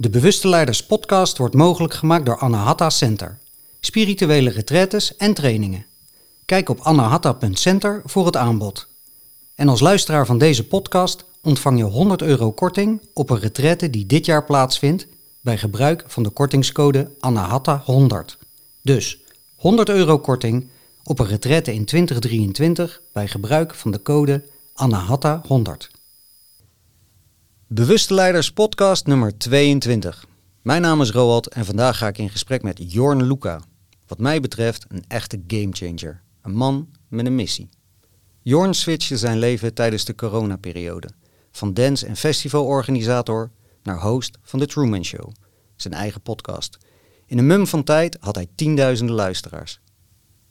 [0.00, 3.38] De Bewuste Leiders podcast wordt mogelijk gemaakt door Anahata Center.
[3.80, 5.86] Spirituele retretes en trainingen.
[6.44, 8.88] Kijk op anahata.center voor het aanbod.
[9.54, 14.06] En als luisteraar van deze podcast ontvang je 100 euro korting op een retraite die
[14.06, 15.06] dit jaar plaatsvindt
[15.40, 18.38] bij gebruik van de kortingscode ANAHATA100.
[18.82, 19.18] Dus
[19.56, 20.68] 100 euro korting
[21.02, 25.99] op een retraite in 2023 bij gebruik van de code ANAHATA100.
[27.72, 30.26] Bewuste Leiders podcast nummer 22.
[30.62, 33.60] Mijn naam is Roald en vandaag ga ik in gesprek met Jorn Luca.
[34.06, 36.22] Wat mij betreft een echte gamechanger.
[36.42, 37.68] Een man met een missie.
[38.42, 41.08] Jorn switchte zijn leven tijdens de coronaperiode.
[41.50, 43.50] Van dance- en festivalorganisator
[43.82, 45.32] naar host van The Truman Show,
[45.76, 46.78] zijn eigen podcast.
[47.26, 49.80] In een mum van tijd had hij tienduizenden luisteraars.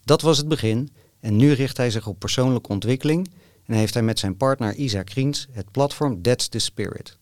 [0.04, 0.90] Dat was het begin
[1.20, 3.30] en nu richt hij zich op persoonlijke ontwikkeling
[3.70, 7.18] en heeft hij met zijn partner Isa Kriens het platform That's the Spirit.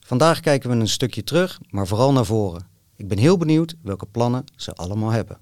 [0.00, 2.66] Vandaag kijken we een stukje terug, maar vooral naar voren.
[2.96, 5.38] Ik ben heel benieuwd welke plannen ze allemaal hebben.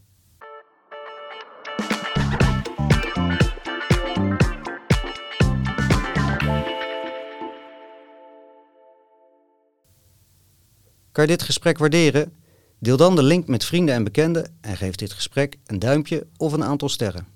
[11.12, 12.32] Kan je dit gesprek waarderen?
[12.78, 16.52] Deel dan de link met vrienden en bekenden en geef dit gesprek een duimpje of
[16.52, 17.33] een aantal sterren.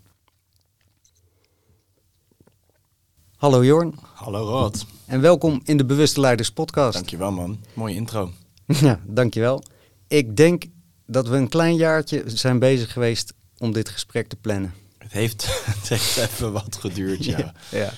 [3.38, 4.86] Hallo Jorn Hallo Rod.
[5.06, 6.92] en welkom in de Bewuste Leiders podcast.
[6.92, 7.60] Dankjewel man.
[7.74, 8.32] Mooie intro.
[8.66, 9.62] Ja, dankjewel.
[10.08, 10.64] Ik denk
[11.06, 14.74] dat we een klein jaartje zijn bezig geweest om dit gesprek te plannen.
[14.98, 15.46] Het heeft,
[15.78, 17.54] het heeft even wat geduurd, ja.
[17.70, 17.92] ja.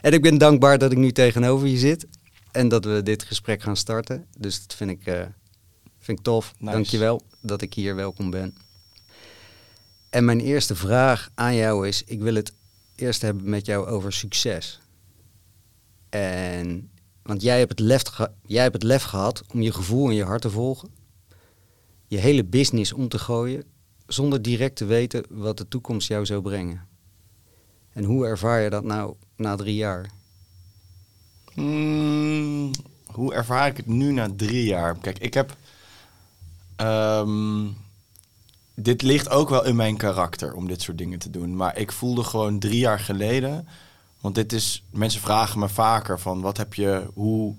[0.00, 2.06] En ik ben dankbaar dat ik nu tegenover je zit
[2.52, 4.26] en dat we dit gesprek gaan starten.
[4.38, 5.20] Dus dat vind ik, eh,
[5.98, 6.54] vind ik tof.
[6.58, 6.72] Nice.
[6.72, 8.56] Dankjewel dat ik hier welkom ben.
[10.10, 12.52] En mijn eerste vraag aan jou is, ik wil het
[13.00, 14.80] eerst hebben met jou over succes.
[16.08, 16.90] En,
[17.22, 18.02] want jij hebt, het lef
[18.46, 20.88] jij hebt het lef gehad om je gevoel en je hart te volgen.
[22.06, 23.64] Je hele business om te gooien,
[24.06, 26.86] zonder direct te weten wat de toekomst jou zou brengen.
[27.92, 30.10] En hoe ervaar je dat nou na drie jaar?
[31.52, 32.70] Hmm,
[33.06, 34.98] hoe ervaar ik het nu na drie jaar?
[34.98, 35.56] Kijk, ik heb...
[36.76, 37.66] ehm,
[38.80, 41.56] dit ligt ook wel in mijn karakter om dit soort dingen te doen.
[41.56, 43.68] Maar ik voelde gewoon drie jaar geleden...
[44.20, 44.84] Want dit is...
[44.90, 46.40] Mensen vragen me vaker van...
[46.40, 47.10] Wat heb je...
[47.14, 47.54] Hoe...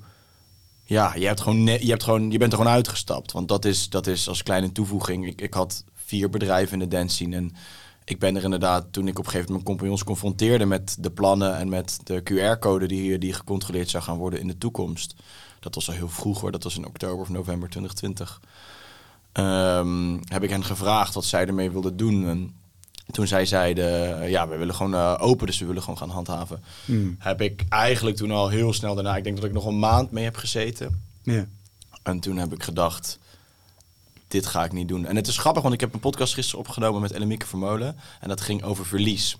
[0.83, 3.31] Ja, je, hebt gewoon, je, hebt gewoon, je bent er gewoon uitgestapt.
[3.31, 5.27] Want dat is, dat is als kleine toevoeging.
[5.27, 7.35] Ik, ik had vier bedrijven in de dance scene.
[7.35, 7.55] En
[8.05, 11.11] ik ben er inderdaad, toen ik op een gegeven moment mijn compagnons confronteerde met de
[11.11, 15.15] plannen en met de QR-code die, die gecontroleerd zou gaan worden in de toekomst.
[15.59, 18.41] Dat was al heel vroeg hoor, dat was in oktober of november 2020.
[19.31, 22.27] Ehm, heb ik hen gevraagd wat zij ermee wilden doen.
[22.27, 22.53] En
[23.11, 26.09] toen zij zeiden, eh, ja, we willen gewoon eh, open, dus we willen gewoon gaan
[26.09, 26.63] handhaven.
[27.19, 30.11] Heb ik eigenlijk toen al heel snel daarna, ik denk dat ik nog een maand
[30.11, 31.03] mee heb gezeten.
[32.03, 33.19] En toen heb ik gedacht,
[34.27, 35.05] dit ga ik niet doen.
[35.05, 37.95] En het is grappig, want ik heb een podcast gisteren opgenomen met Ellemieke Vermolen.
[38.19, 39.37] En dat ging over verlies.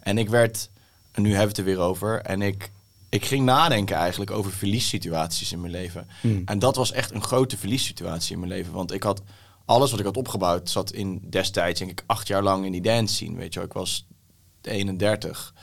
[0.00, 0.68] En ik werd,
[1.12, 2.20] en nu hebben we het er weer over.
[2.20, 2.70] En ik,
[3.12, 6.06] ik ging nadenken eigenlijk over verliessituaties in mijn leven.
[6.44, 8.72] En dat was echt een grote verliessituatie in mijn leven.
[8.72, 9.22] Want ik had
[9.64, 12.80] alles wat ik had opgebouwd, zat in destijds, denk ik, acht jaar lang in die
[12.82, 13.36] dance scene.
[13.36, 14.06] Weet je wel, ik was
[14.62, 15.54] 31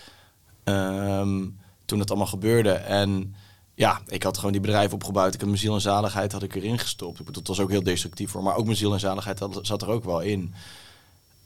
[0.63, 1.47] ehm,
[1.85, 2.71] toen het allemaal gebeurde.
[2.71, 3.35] En
[3.73, 5.33] ja, ik had gewoon die bedrijf opgebouwd.
[5.33, 7.19] Ik had mijn ziel en zaligheid had ik erin gestopt.
[7.19, 9.59] Ik bedoel, het was ook heel destructief voor, maar ook mijn ziel en zaligheid had-
[9.61, 10.53] zat er ook wel in.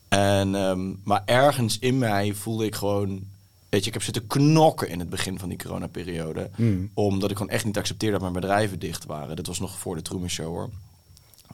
[0.08, 3.28] En, ehm, maar ergens in mij voelde ik gewoon,
[3.74, 6.50] weet je, ik heb zitten knokken in het begin van die coronaperiode.
[6.94, 9.36] Omdat ik gewoon echt niet accepteerde dat mijn bedrijven dicht waren.
[9.36, 10.70] Dat was nog voor de Truman Show hoor.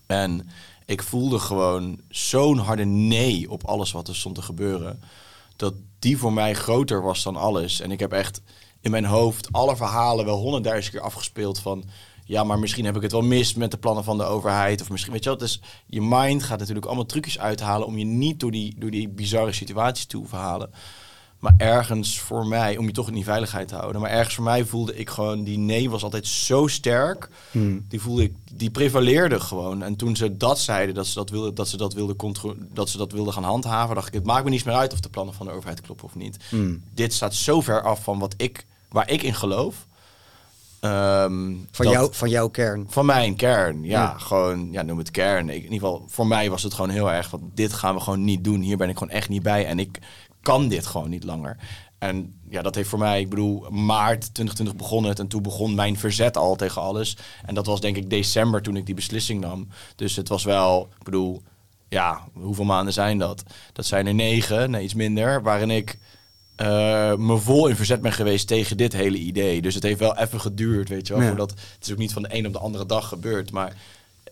[0.05, 0.49] En
[0.85, 5.01] ik voelde gewoon zo'n harde nee op alles wat er stond te gebeuren.
[5.55, 7.79] Dat die voor mij groter was dan alles.
[7.79, 8.41] En ik heb echt
[8.81, 11.83] in mijn hoofd alle verhalen wel honderdduizend keer afgespeeld van...
[12.25, 14.81] Ja, maar misschien heb ik het wel mis met de plannen van de overheid.
[14.81, 17.87] Of misschien, weet je wel, dus je mind gaat natuurlijk allemaal trucjes uithalen...
[17.87, 20.69] om je niet door die, door die bizarre situaties te hoeven halen.
[21.39, 24.01] Maar ergens voor mij, om je toch in die veiligheid te houden.
[24.01, 27.29] Maar ergens voor mij voelde ik gewoon, die nee was altijd zo sterk.
[27.87, 29.83] Die voelde ik, die prevaleerde gewoon.
[29.83, 32.15] En toen ze dat zeiden, dat ze dat wilden, dat ze dat wilden,
[32.73, 34.99] dat ze dat wilden gaan handhaven, dacht ik, het maakt me niets meer uit of
[34.99, 36.37] de plannen van de overheid kloppen of niet.
[36.93, 39.85] Dit staat zo ver af van wat ik, waar ik in geloof.
[40.79, 42.85] Ehm, Van, dat- jou, van jouw kern.
[42.89, 44.17] van mijn kern, ja, Ja.
[44.17, 45.49] gewoon, ja, noem het kern.
[45.49, 48.01] Ik, in ieder geval, voor mij was het gewoon heel erg van, dit gaan we
[48.01, 48.61] gewoon niet doen.
[48.61, 49.99] Hier ben ik gewoon echt niet bij en ik
[50.41, 51.57] kan dit gewoon niet langer.
[51.97, 55.75] En ja, dat heeft voor mij, ik bedoel, maart 2020 begon het en toen begon
[55.75, 57.17] mijn verzet al tegen alles.
[57.45, 59.67] En dat was denk ik december toen ik die beslissing nam.
[59.95, 61.41] Dus het was wel, ik bedoel,
[61.89, 63.43] ja, hoeveel maanden zijn dat?
[63.73, 65.97] Dat zijn er negen, nee iets minder, waarin ik
[66.55, 69.61] eh, me vol in verzet ben geweest tegen dit hele idee.
[69.61, 71.21] Dus het heeft wel even geduurd, weet je wel.
[71.21, 71.27] Ja.
[71.27, 73.51] Voordat, het is ook niet van de een op de andere dag gebeurd.
[73.51, 73.75] Maar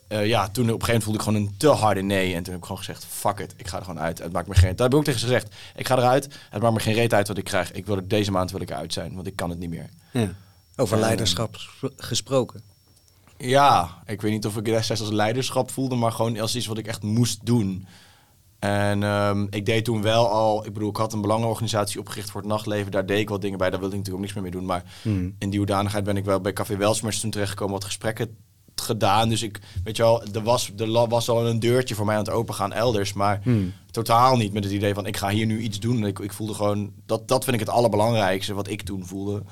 [0.08, 2.34] eh, ja, toen op een gegeven moment voelde ik gewoon een te harde nee.
[2.36, 4.20] En toen heb ik gewoon gezegd, fuck it, ik ga er gewoon uit.
[4.20, 4.70] Het maakt me geen...
[4.76, 5.56] Daar heb ik ook tegen ze gezegd.
[5.76, 7.72] Ik ga eruit, het maakt me geen reet uit wat ik krijg.
[7.72, 9.90] Ik wil er deze maand wil ik eruit zijn, want ik kan het niet meer.
[10.12, 10.34] Ja.
[10.76, 12.62] Over Eh, leiderschap gespro- gesproken.
[13.38, 16.66] Ja, ik weet niet of ik het destijds als leiderschap voelde, maar gewoon als iets
[16.66, 17.88] wat ik echt moest doen.
[18.60, 22.42] En ehm, ik deed toen wel al, ik bedoel, ik had een belangenorganisatie opgericht voor
[22.42, 22.92] het nachtleven.
[22.92, 24.66] Daar deed ik wat dingen bij, daar wilde ik natuurlijk ook niks meer mee doen.
[24.78, 25.36] Maar Hmm.
[25.40, 28.38] in die hoedanigheid ben ik wel bij Café Welsmers toen terechtgekomen, wat gesprekken
[28.82, 29.30] gedaan.
[29.30, 32.24] Dus ik, weet je wel, er was, er was al een deurtje voor mij aan
[32.24, 33.14] het opengaan elders.
[33.14, 33.74] Maar Hmm.
[33.92, 36.06] totaal niet met het idee van ik ga hier nu iets doen.
[36.06, 39.44] Ik, ik voelde gewoon, dat, dat vind ik het allerbelangrijkste wat ik toen voelde,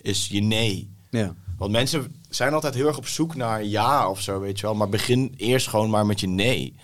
[0.00, 0.90] is je nee.
[1.10, 1.34] Ja.
[1.58, 4.74] Want mensen zijn altijd heel erg op zoek naar ja of zo, weet je wel.
[4.74, 6.74] Maar begin eerst gewoon maar met je nee.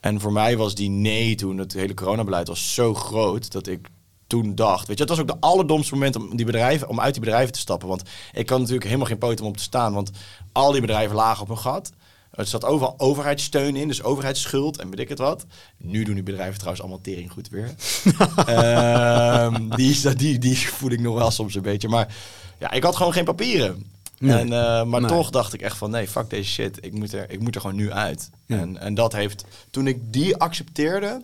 [0.00, 3.88] En voor mij was die nee toen, het hele coronabeleid was zo groot dat ik
[4.30, 7.12] toen dacht, weet je, het was ook de allerdomste moment om, die bedrijven, om uit
[7.14, 7.88] die bedrijven te stappen.
[7.88, 10.10] Want ik kan natuurlijk helemaal geen poot om op te staan, want
[10.52, 11.92] al die bedrijven lagen op hun gat.
[12.30, 15.46] Er zat overal overheidssteun in, dus overheidsschuld en weet ik het wat.
[15.76, 17.74] Nu doen die bedrijven trouwens allemaal tering goed weer.
[18.46, 21.88] Ehm, die, is- die, die voel ik nog wel soms een beetje.
[21.88, 22.14] Maar
[22.58, 23.84] ja, ik had gewoon geen papieren.
[24.18, 24.38] Nee.
[24.38, 25.10] En, eh, maar Nee.
[25.10, 26.78] toch dacht ik echt van nee, fuck deze shit.
[26.84, 28.30] Ik moet er, ik moet er gewoon nu uit.
[28.46, 28.58] Ja.
[28.58, 31.22] En, en dat heeft, toen ik die accepteerde,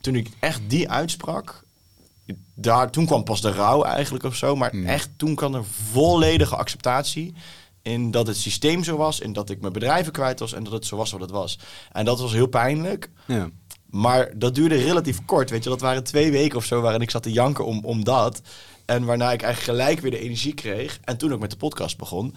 [0.00, 1.62] toen ik echt die uitsprak,
[2.54, 4.56] daar, toen kwam pas de rouw eigenlijk of zo.
[4.56, 4.86] Maar Mm.
[4.86, 7.34] echt, toen kwam er volledige acceptatie
[7.82, 10.72] in dat het systeem zo was, in dat ik mijn bedrijven kwijt was en dat
[10.72, 11.58] het zo was wat het was.
[11.92, 13.10] En dat was heel pijnlijk.
[13.26, 13.48] Ja.
[13.90, 15.70] Maar dat duurde relatief kort, weet je.
[15.70, 18.40] Dat waren twee weken of zo waarin ik zat te janken om, om dat.
[18.84, 20.98] En waarna ik eigenlijk gelijk weer de energie kreeg.
[21.04, 22.34] En toen ook met de podcast begon.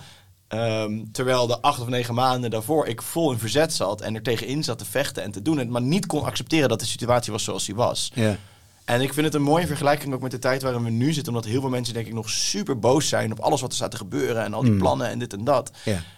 [0.48, 4.22] Ehm, terwijl de acht of negen maanden daarvoor ik vol in verzet zat en er
[4.22, 5.60] tegenin zat te vechten en te doen.
[5.60, 8.12] En maar niet kon accepteren dat de situatie was zoals die was.
[8.14, 8.38] Ja.
[8.86, 11.33] En ik vind het een mooie vergelijking ook met de tijd waarin we nu zitten.
[11.33, 13.92] Omdat heel veel mensen denk ik nog super boos zijn op alles wat er staat
[13.92, 14.44] te gebeuren.
[14.44, 14.78] En al die Mm.
[14.78, 15.72] plannen en dit en dat.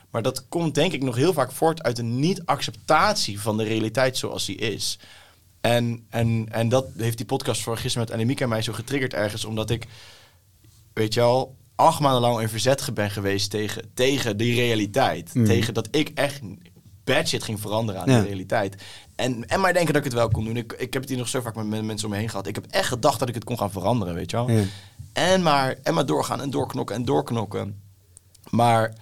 [0.10, 4.18] Maar dat komt denk ik nog heel vaak voort uit een niet-acceptatie van de realiteit
[4.18, 5.00] zoals die is.
[5.62, 9.14] En, en, en dat heeft die podcast van gisteren met Annemieke en mij zo getriggerd
[9.14, 9.46] ergens.
[9.46, 9.88] Omdat ik,
[10.94, 15.34] weet je al, acht maanden lang in verzet ben geweest tegen, tegen die realiteit.
[15.34, 15.46] Mm.
[15.46, 16.40] Tegen dat ik echt
[17.06, 18.20] shit ging veranderen aan Ja.
[18.20, 18.84] de realiteit.
[19.16, 20.58] En, en maar denken dat ik het wel kon doen.
[20.58, 22.48] Ik, ik heb het hier nog zo vaak met, mensen om me heen gehad.
[22.48, 24.50] Ik heb echt gedacht dat ik het kon gaan veranderen, weet je wel.
[24.50, 24.64] Ja.
[25.14, 27.82] En maar, en maar doorgaan en doorknokken en doorknokken.
[28.50, 28.94] Maar,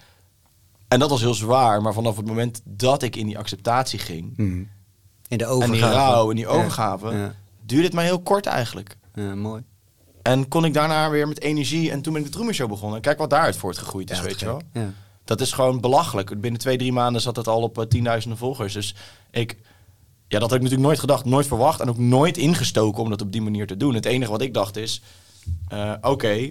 [0.88, 1.82] en dat was heel zwaar.
[1.82, 4.36] Maar vanaf het moment dat ik in die acceptatie ging...
[4.36, 4.62] Mhm.
[5.28, 5.80] In de en overgave.
[5.80, 7.10] die rouw en die overgave...
[7.10, 7.34] Ja.
[7.60, 8.96] duurde het maar heel kort eigenlijk.
[9.14, 9.62] Ja, mooi.
[10.22, 11.90] En kon ik daarna weer met energie...
[11.90, 12.96] En toen ben ik de Truman Show begonnen.
[12.96, 14.62] En kijk wat daaruit voortgegroeid is, weet je wel.
[14.72, 14.92] Ja.
[15.24, 16.40] Dat is gewoon belachelijk.
[16.40, 18.72] Binnen twee, drie maanden zat het al op eh, tienduizenden volgers.
[18.72, 18.94] Dus
[19.30, 19.56] ik...
[20.28, 21.80] Ja, dat had ik natuurlijk nooit gedacht, nooit verwacht...
[21.80, 23.94] en ook nooit ingestoken om dat op die manier te doen.
[23.94, 25.02] Het enige wat ik dacht is...
[25.68, 26.50] eh, Oké,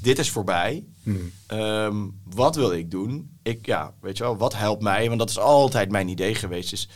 [0.00, 0.84] dit is voorbij.
[1.02, 1.18] Mhm.
[1.46, 3.30] Ehm, wat wil ik doen?
[3.42, 5.06] Ik, ja, weet je wel, wat helpt mij?
[5.06, 6.72] Want dat is altijd mijn idee geweest.
[6.72, 6.88] Is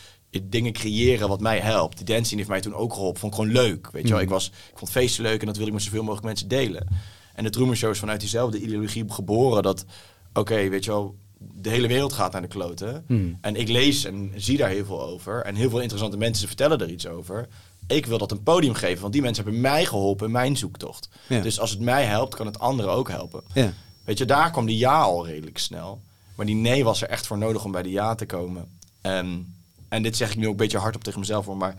[0.43, 1.97] dingen creëren wat mij helpt.
[1.97, 3.19] Die dancing heeft mij toen ook geholpen.
[3.19, 3.91] Vond ik gewoon leuk.
[3.91, 4.25] Weet je wel, Mhm.
[4.27, 6.87] ik, was, ik vond feesten leuk en dat wil ik met zoveel mogelijk mensen delen.
[7.35, 9.63] En de Truman Show is vanuit diezelfde ideologie geboren.
[9.63, 9.85] Dat,
[10.33, 13.03] oké, weet je wel, de hele wereld gaat naar de kloten.
[13.07, 13.33] Mhm.
[13.41, 15.41] En ik lees en zie daar heel veel over.
[15.41, 17.47] En heel veel interessante mensen vertellen er iets over.
[17.87, 21.09] Ik wil dat een podium geven, want die mensen hebben mij geholpen in mijn zoektocht.
[21.27, 21.41] Ja.
[21.41, 23.43] Dus als het mij helpt, kan het anderen ook helpen.
[23.53, 23.73] Ja.
[24.03, 26.01] Weet je, daar kwam die ja al redelijk snel.
[26.35, 28.67] Maar die nee was er echt voor nodig om bij de ja te komen.
[29.01, 29.55] En,
[29.87, 31.75] en dit zeg ik nu ook een beetje hardop tegen mezelf hoor, maar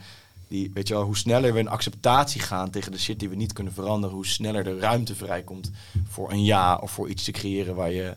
[0.49, 3.37] die, weet je wel, hoe sneller we in acceptatie gaan tegen de shit die we
[3.37, 5.71] niet kunnen veranderen, hoe sneller de ruimte vrijkomt
[6.09, 8.15] voor een ja of voor iets te creëren waar je,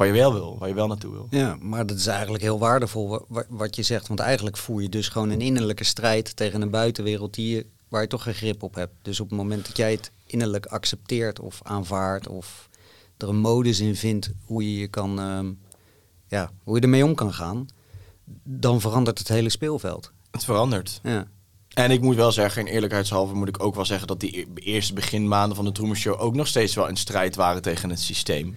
[0.00, 1.26] waar je wel wil, waar je wel naartoe wil.
[1.30, 4.08] Ja, maar dat is eigenlijk heel waardevol wa- wa- wat je zegt.
[4.08, 8.02] Want eigenlijk voer je dus gewoon een innerlijke strijd tegen een buitenwereld die je, waar
[8.02, 8.92] je toch geen grip op hebt.
[9.02, 12.68] Dus op het moment dat jij het innerlijk accepteert of aanvaardt of
[13.16, 15.52] er een modus in vindt hoe je je kan, ehm,
[16.28, 17.66] ja, hoe je ermee om kan gaan,
[18.42, 20.12] dan verandert het hele speelveld.
[20.30, 21.00] Het verandert.
[21.02, 21.26] Ja,
[21.70, 24.46] En ik moet wel zeggen, in eerlijkheidshalve moet ik ook wel zeggen dat die e-
[24.54, 28.00] eerste beginmaanden van de Truman Show ook nog steeds wel in strijd waren tegen het
[28.00, 28.54] systeem.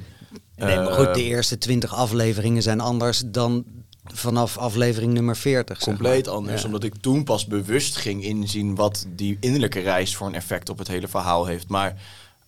[0.56, 3.66] Nee, maar goed, de eerste twintig afleveringen zijn anders dan
[4.04, 5.78] vanaf aflevering nummer 40.
[5.78, 6.36] zeg compleet maar.
[6.36, 6.62] anders.
[6.62, 6.66] Ja.
[6.66, 10.78] Omdat ik toen pas bewust ging inzien wat die innerlijke reis voor een effect op
[10.78, 11.68] het hele verhaal heeft.
[11.68, 12.02] Maar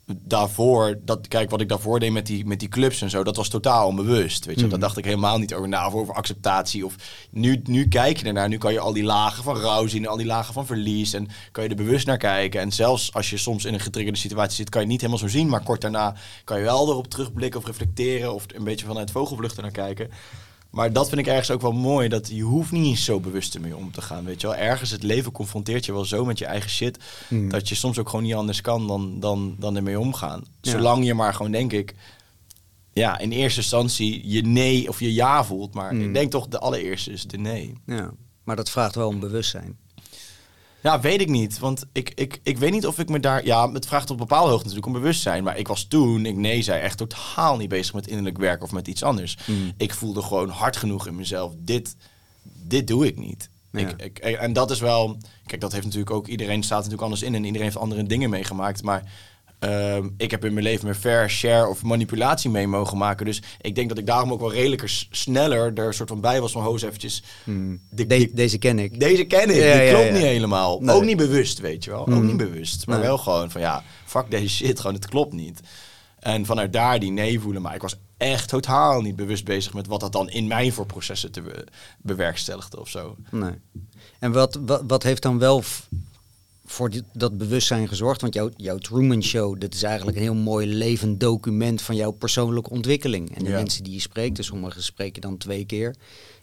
[0.07, 3.35] daarvoor, dat, kijk wat ik daarvoor deed met die, met die clubs en zo, dat
[3.35, 4.45] was totaal onbewust.
[4.45, 4.69] Weet je, Mm.
[4.69, 6.85] daar dacht ik helemaal niet over na of over acceptatie.
[6.85, 6.95] Of
[7.31, 10.17] nu, nu kijk je ernaar, nu kan je al die lagen van rouw zien, al
[10.17, 11.13] die lagen van verlies.
[11.13, 12.61] En kan je er bewust naar kijken.
[12.61, 15.27] En zelfs als je soms in een getriggerde situatie zit, kan je niet helemaal zo
[15.27, 15.49] zien.
[15.49, 19.63] Maar kort daarna kan je wel erop terugblikken of reflecteren of een beetje vanuit vogelvluchten
[19.63, 20.09] naar kijken.
[20.75, 22.07] Maar dat vind ik ergens ook wel mooi.
[22.07, 24.25] Dat je hoeft niet eens zo bewust ermee om te gaan.
[24.25, 26.97] Weet je wel, ergens het leven confronteert je wel zo met je eigen shit.
[27.27, 27.49] Hmm.
[27.49, 30.43] Dat je soms ook gewoon niet anders kan dan, dan, dan ermee omgaan.
[30.61, 30.71] Ja.
[30.71, 31.95] Zolang je maar gewoon, denk ik,
[32.93, 35.73] ja, in eerste instantie je nee of je ja voelt.
[35.73, 36.01] Maar Hmm.
[36.01, 37.73] ik denk toch de allereerste is de nee.
[37.85, 38.11] Ja,
[38.43, 39.77] maar dat vraagt wel om bewustzijn.
[40.85, 41.59] Ja, weet ik niet.
[41.59, 43.45] Want ik, ik, ik weet niet of ik me daar...
[43.45, 45.43] Ja, het vraagt op bepaalde hoogte natuurlijk om bewustzijn.
[45.43, 48.71] Maar ik was toen, ik nee zei, echt totaal niet bezig met innerlijk werk of
[48.71, 49.37] met iets anders.
[49.45, 49.73] Mm.
[49.77, 51.53] Ik voelde gewoon hard genoeg in mezelf.
[51.57, 51.95] Dit,
[52.43, 53.49] dit doe ik niet.
[53.71, 53.79] Ja.
[53.79, 55.17] Ik, ik, en dat is wel...
[55.45, 56.27] Kijk, dat heeft natuurlijk ook...
[56.27, 58.83] Iedereen staat natuurlijk anders in en iedereen heeft andere dingen meegemaakt.
[58.83, 59.11] Maar
[59.69, 63.25] ehm, ik heb in mijn leven mijn fair share of manipulatie mee mogen maken.
[63.25, 66.51] Dus ik denk dat ik daarom ook wel redelijker sneller er soort van bij was
[66.51, 66.63] van...
[66.63, 67.23] Hoos eventjes...
[67.43, 67.79] Hmm.
[67.89, 68.99] de- deze ken ik.
[68.99, 70.13] deze ken ik, Ja, die ja, klopt ja.
[70.13, 70.79] niet helemaal.
[70.81, 70.95] Nee.
[70.95, 71.99] Ook niet bewust, weet je wel.
[71.99, 72.25] Ook Mhm.
[72.25, 73.05] niet bewust, maar Nee.
[73.07, 75.59] wel gewoon van ja, fuck deze shit, gewoon het klopt niet.
[76.19, 79.87] En vanuit daar die nee voelen, maar ik was echt totaal niet bewust bezig met
[79.87, 81.65] wat dat dan in mij voor processen te be-
[81.97, 83.15] bewerkstelligde of zo.
[83.31, 83.51] Nee.
[84.19, 85.63] En wat, wat, wat heeft dan wel
[86.65, 88.21] voor dat bewustzijn gezorgd?
[88.21, 92.11] Want jouw, jouw Truman Show, dat is eigenlijk een heel mooi levend document van jouw
[92.11, 93.35] persoonlijke ontwikkeling.
[93.37, 93.55] En de Ja.
[93.55, 95.87] mensen die je spreekt, dus sommige spreek je dan twee keer.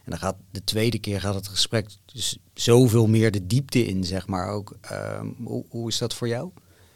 [0.03, 4.03] En dan gaat de tweede keer gaat het gesprek dus zoveel meer de diepte in,
[4.03, 4.77] zeg maar ook.
[4.81, 6.49] Ehm, hoe, hoe is dat voor jou?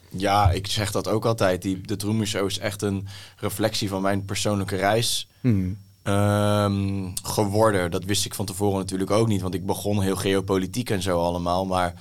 [0.09, 1.61] Ja, ik zeg dat ook altijd.
[1.61, 3.07] Die, de Truman Show is echt een
[3.37, 5.27] reflectie van mijn persoonlijke reis.
[5.41, 5.77] Hmm.
[6.03, 7.91] ehm, geworden.
[7.91, 11.19] Dat wist ik van tevoren natuurlijk ook niet, want ik begon heel geopolitiek en zo
[11.21, 11.65] allemaal.
[11.65, 11.93] Maar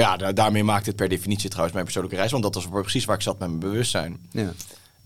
[0.00, 3.04] ja, da- daarmee maakte het per definitie trouwens mijn persoonlijke reis, want dat was precies
[3.04, 4.18] waar ik zat met mijn bewustzijn.
[4.30, 4.52] Ja.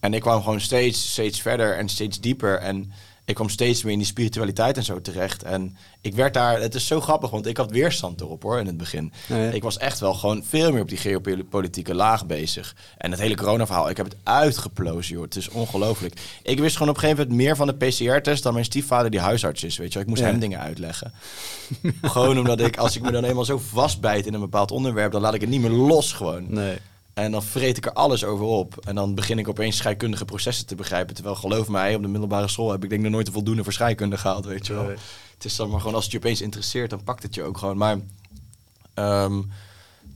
[0.00, 2.58] En ik kwam gewoon steeds, steeds verder en steeds dieper.
[2.58, 2.92] En
[3.24, 5.42] ik kwam steeds meer in die spiritualiteit en zo terecht.
[5.42, 8.66] En ik werd daar, het is zo grappig, want ik had weerstand erop hoor in
[8.66, 9.12] het begin.
[9.26, 9.50] Ja, ja.
[9.50, 12.76] Ik was echt wel gewoon veel meer op die geopolitieke laag bezig.
[12.98, 15.24] En het hele corona-verhaal, ik heb het uitgeplozen, joh.
[15.24, 16.20] Het is ongelooflijk.
[16.42, 19.20] Ik wist gewoon op een gegeven moment meer van de PCR-test dan mijn stiefvader die
[19.20, 19.98] huisarts is, weet je.
[19.98, 20.26] Ik moest Ja.
[20.26, 21.12] hem dingen uitleggen.
[22.02, 25.20] gewoon omdat ik, als ik me dan eenmaal zo vastbijt in een bepaald onderwerp, dan
[25.20, 26.44] laat ik het niet meer los gewoon.
[26.48, 26.76] Nee.
[27.14, 28.86] En dan vreet ik er alles over op.
[28.86, 31.14] En dan begin ik opeens scheikundige processen te begrijpen.
[31.14, 33.62] Terwijl, geloof mij, op de middelbare school heb ik denk ik nog nooit een voldoende
[33.62, 34.84] voor scheikunde gehaald, weet je wel.
[34.84, 34.96] Nee.
[35.34, 37.58] Het is dan maar gewoon, als het je opeens interesseert, dan pakt het je ook
[37.58, 37.76] gewoon.
[37.76, 37.98] Maar
[38.94, 39.42] ehm,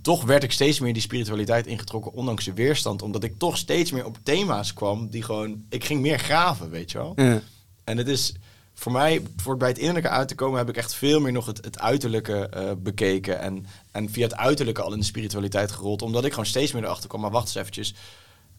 [0.02, 3.02] toch werd ik steeds meer die spiritualiteit ingetrokken, ondanks de weerstand.
[3.02, 5.64] Omdat ik toch steeds meer op thema's kwam die gewoon...
[5.68, 7.12] Ik ging meer graven, weet je wel.
[7.16, 7.40] Ja.
[7.84, 8.34] En het is
[8.78, 11.46] voor mij, voor bij het innerlijke uit te komen, heb ik echt veel meer nog
[11.46, 13.40] het, het uiterlijke eh, bekeken.
[13.40, 16.02] En, en via het uiterlijke al in de spiritualiteit gerold.
[16.02, 17.20] Omdat ik gewoon steeds meer erachter kwam.
[17.20, 17.94] Maar wacht eens eventjes.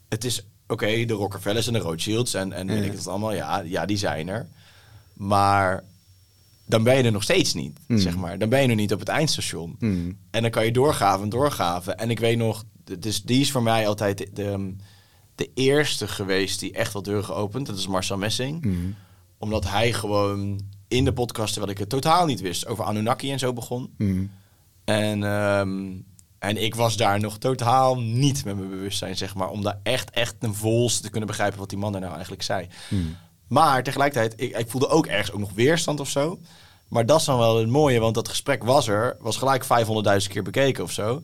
[0.09, 2.83] Het is, oké, de Rockefellers en de Rothschilds en, en weet Ja.
[2.91, 3.33] ik het allemaal.
[3.33, 4.47] Ja, ja, die zijn er.
[5.13, 5.83] Maar
[6.65, 7.97] dan ben je er nog steeds niet, Mm.
[7.97, 8.37] zeg maar.
[8.37, 9.75] Dan ben je nog niet op het eindstation.
[9.79, 10.17] Hmm.
[10.31, 11.97] En dan kan je doorgaven en doorgaven.
[11.97, 12.63] En ik weet nog,
[12.99, 14.75] dus die is voor mij altijd de, de,
[15.35, 17.65] de eerste geweest die echt wat deuren geopend.
[17.67, 18.63] Dat is Marcel Messing.
[18.63, 18.95] Hmm.
[19.39, 23.39] Omdat hij gewoon in de podcast, terwijl ik het totaal niet wist, over Anunnaki en
[23.39, 23.93] zo begon.
[23.97, 24.31] Hmm.
[24.85, 25.91] En, ehm,
[26.39, 29.49] en ik was daar nog totaal niet met mijn bewustzijn, zeg maar.
[29.49, 32.43] Om daar echt, echt een volste te kunnen begrijpen wat die man daar nou eigenlijk
[32.43, 32.67] zei.
[32.87, 33.17] Hmm.
[33.47, 36.39] Maar tegelijkertijd, ik, ik voelde ook ergens ook nog weerstand of zo.
[36.87, 39.17] Maar dat is dan wel het mooie, want dat gesprek was er.
[39.19, 41.23] Was gelijk 500.000 keer bekeken of zo.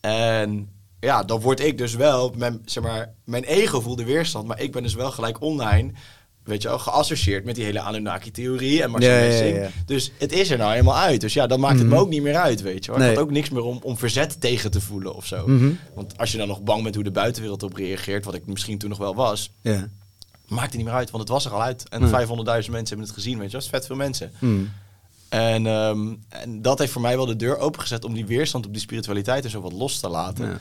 [0.00, 4.46] En ja, dan word ik dus wel, mijn, zeg maar, mijn ego voelde weerstand.
[4.46, 5.92] Maar ik ben dus wel gelijk online,
[6.48, 9.56] weet je wel, geassocieerd met die hele Anunnaki-theorie en Marcel Ja, ja, ja, Messing.
[9.56, 9.68] ja.
[9.86, 11.20] Dus het is er nou helemaal uit.
[11.20, 12.00] Dus ja, dan maakt het me Mhm.
[12.02, 13.00] ook niet meer uit, weet je wel.
[13.00, 13.10] Nee.
[13.10, 15.46] Ik had ook niks meer om, om verzet tegen te voelen of zo.
[15.48, 15.70] Mhm.
[15.94, 18.78] Want als je dan nog bang bent hoe de buitenwereld op reageert, wat ik misschien
[18.78, 19.88] toen nog wel was, Ja.
[20.46, 21.88] maakt het niet meer uit, want het was er al uit.
[21.88, 22.10] En Nee.
[22.10, 24.32] 500.000 mensen hebben het gezien, weet je, dat is vet veel mensen.
[25.28, 28.72] En, ehm, en dat heeft voor mij wel de deur opengezet om die weerstand op
[28.72, 30.58] die spiritualiteit en zo wat los te laten.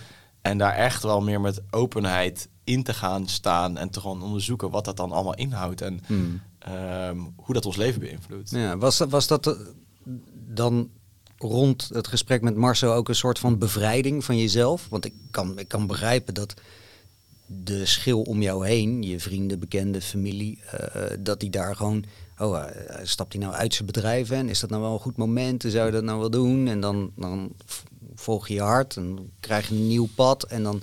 [0.49, 4.69] En daar echt wel meer met openheid in te gaan staan en te gaan onderzoeken
[4.69, 6.41] wat dat dan allemaal inhoudt en Hmm.
[6.59, 8.49] ehm, hoe dat ons leven beïnvloedt.
[8.49, 9.53] Ja, was dat, was dat eh,
[10.47, 10.89] dan
[11.37, 14.87] rond het gesprek met Marcel ook een soort van bevrijding van jezelf?
[14.89, 16.53] Want ik kan, ik kan begrijpen dat
[17.45, 22.05] de schil om jou heen, je vrienden, bekenden, familie, eh, dat die daar gewoon,
[22.37, 25.17] oh, eh, stapt hij nou uit zijn bedrijf en is dat nou wel een goed
[25.17, 25.63] moment?
[25.67, 26.67] Zou je dat nou wel doen?
[26.67, 27.51] En dan, dan
[28.19, 30.81] volg je hart en krijg je een nieuw pad en dan,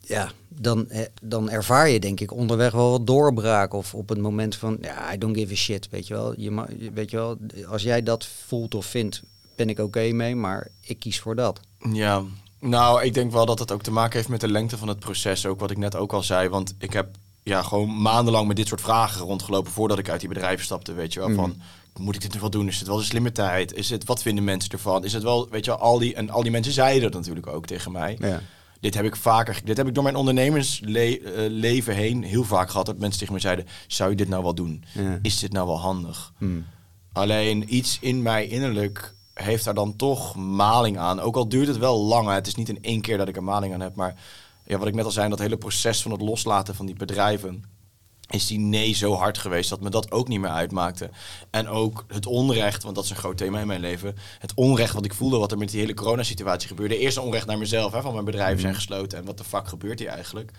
[0.00, 4.18] ja, dan, eh, dan ervaar je denk ik onderweg wel wat doorbraak of op het
[4.18, 6.40] moment van, ja, I don't give a shit, weet je wel.
[6.40, 7.36] Je- weet je wel,
[7.68, 9.22] als jij dat voelt of vindt,
[9.56, 11.60] ben ik oké mee, maar ik kies voor dat.
[11.92, 12.22] Ja,
[12.60, 14.98] nou, ik denk wel dat het ook te maken heeft met de lengte van het
[14.98, 15.46] proces.
[15.46, 16.48] Ook wat ik net ook al zei.
[16.48, 17.08] Want ik heb
[17.48, 20.92] ja, gewoon maandenlang met dit soort vragen rondgelopen voordat ik uit die bedrijven stapte.
[20.92, 21.38] Weet je wel, Mhm.
[21.38, 21.56] van
[21.98, 22.68] moet ik dit nu wel doen?
[22.68, 23.72] Is het wel de slimme tijd?
[23.74, 25.04] Is het, wat vinden mensen ervan?
[25.04, 27.46] Is het wel, weet je wel, al die, en al die mensen zeiden dat natuurlijk
[27.46, 28.16] ook tegen mij.
[28.20, 28.40] Ja.
[28.80, 32.86] dit heb ik vaker, dit heb ik door mijn ondernemersleven heen heel vaak gehad.
[32.86, 34.84] Dat mensen tegen me zeiden, zou je dit nou wel doen?
[34.94, 35.18] Ja.
[35.22, 36.32] Is dit nou wel handig?
[36.38, 36.64] Hmm.
[37.12, 41.20] Alleen iets in mij innerlijk heeft daar dan toch maling aan.
[41.20, 42.28] Ook al duurt het wel lang.
[42.28, 42.34] hè.
[42.34, 43.94] Het is niet in één keer dat ik er maling aan heb.
[43.94, 44.14] Maar
[44.66, 47.64] ja, wat ik net al zei, dat hele proces van het loslaten van die bedrijven.
[48.30, 51.10] Is die nee zo hard geweest dat me dat ook niet meer uitmaakte.
[51.50, 54.16] En ook het onrecht, want dat is een groot thema in mijn leven.
[54.38, 56.98] Het onrecht wat ik voelde, wat er met die hele coronasituatie gebeurde.
[56.98, 59.18] Eerst een onrecht naar mezelf, hè, van mijn bedrijven zijn gesloten.
[59.18, 60.50] En wat de fuck gebeurt hier eigenlijk?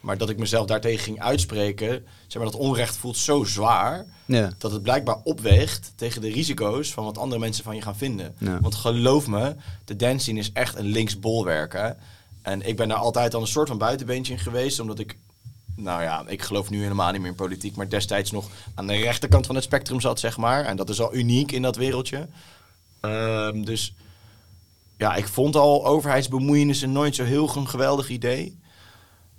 [0.00, 2.06] Maar dat ik mezelf daartegen ging uitspreken.
[2.26, 4.52] Zeg maar, dat onrecht voelt zo zwaar Ja.
[4.58, 8.34] dat het blijkbaar opweegt tegen de risico's van wat andere mensen van je gaan vinden.
[8.38, 8.60] Ja.
[8.60, 9.54] Want geloof me,
[9.84, 11.72] de dance scene is echt een links bolwerk.
[11.72, 11.90] Hè?
[12.42, 15.16] En ik ben daar altijd al een soort van buitenbeentje in geweest, omdat ik,
[15.76, 18.96] nou ja, ik geloof nu helemaal niet meer in politiek, maar destijds nog aan de
[18.96, 20.64] rechterkant van het spectrum zat, zeg maar.
[20.64, 22.28] En dat is al uniek in dat wereldje.
[23.00, 23.94] Ehm, dus
[24.96, 28.60] ja, ik vond al overheidsbemoeienissen nooit zo heel een geweldig idee.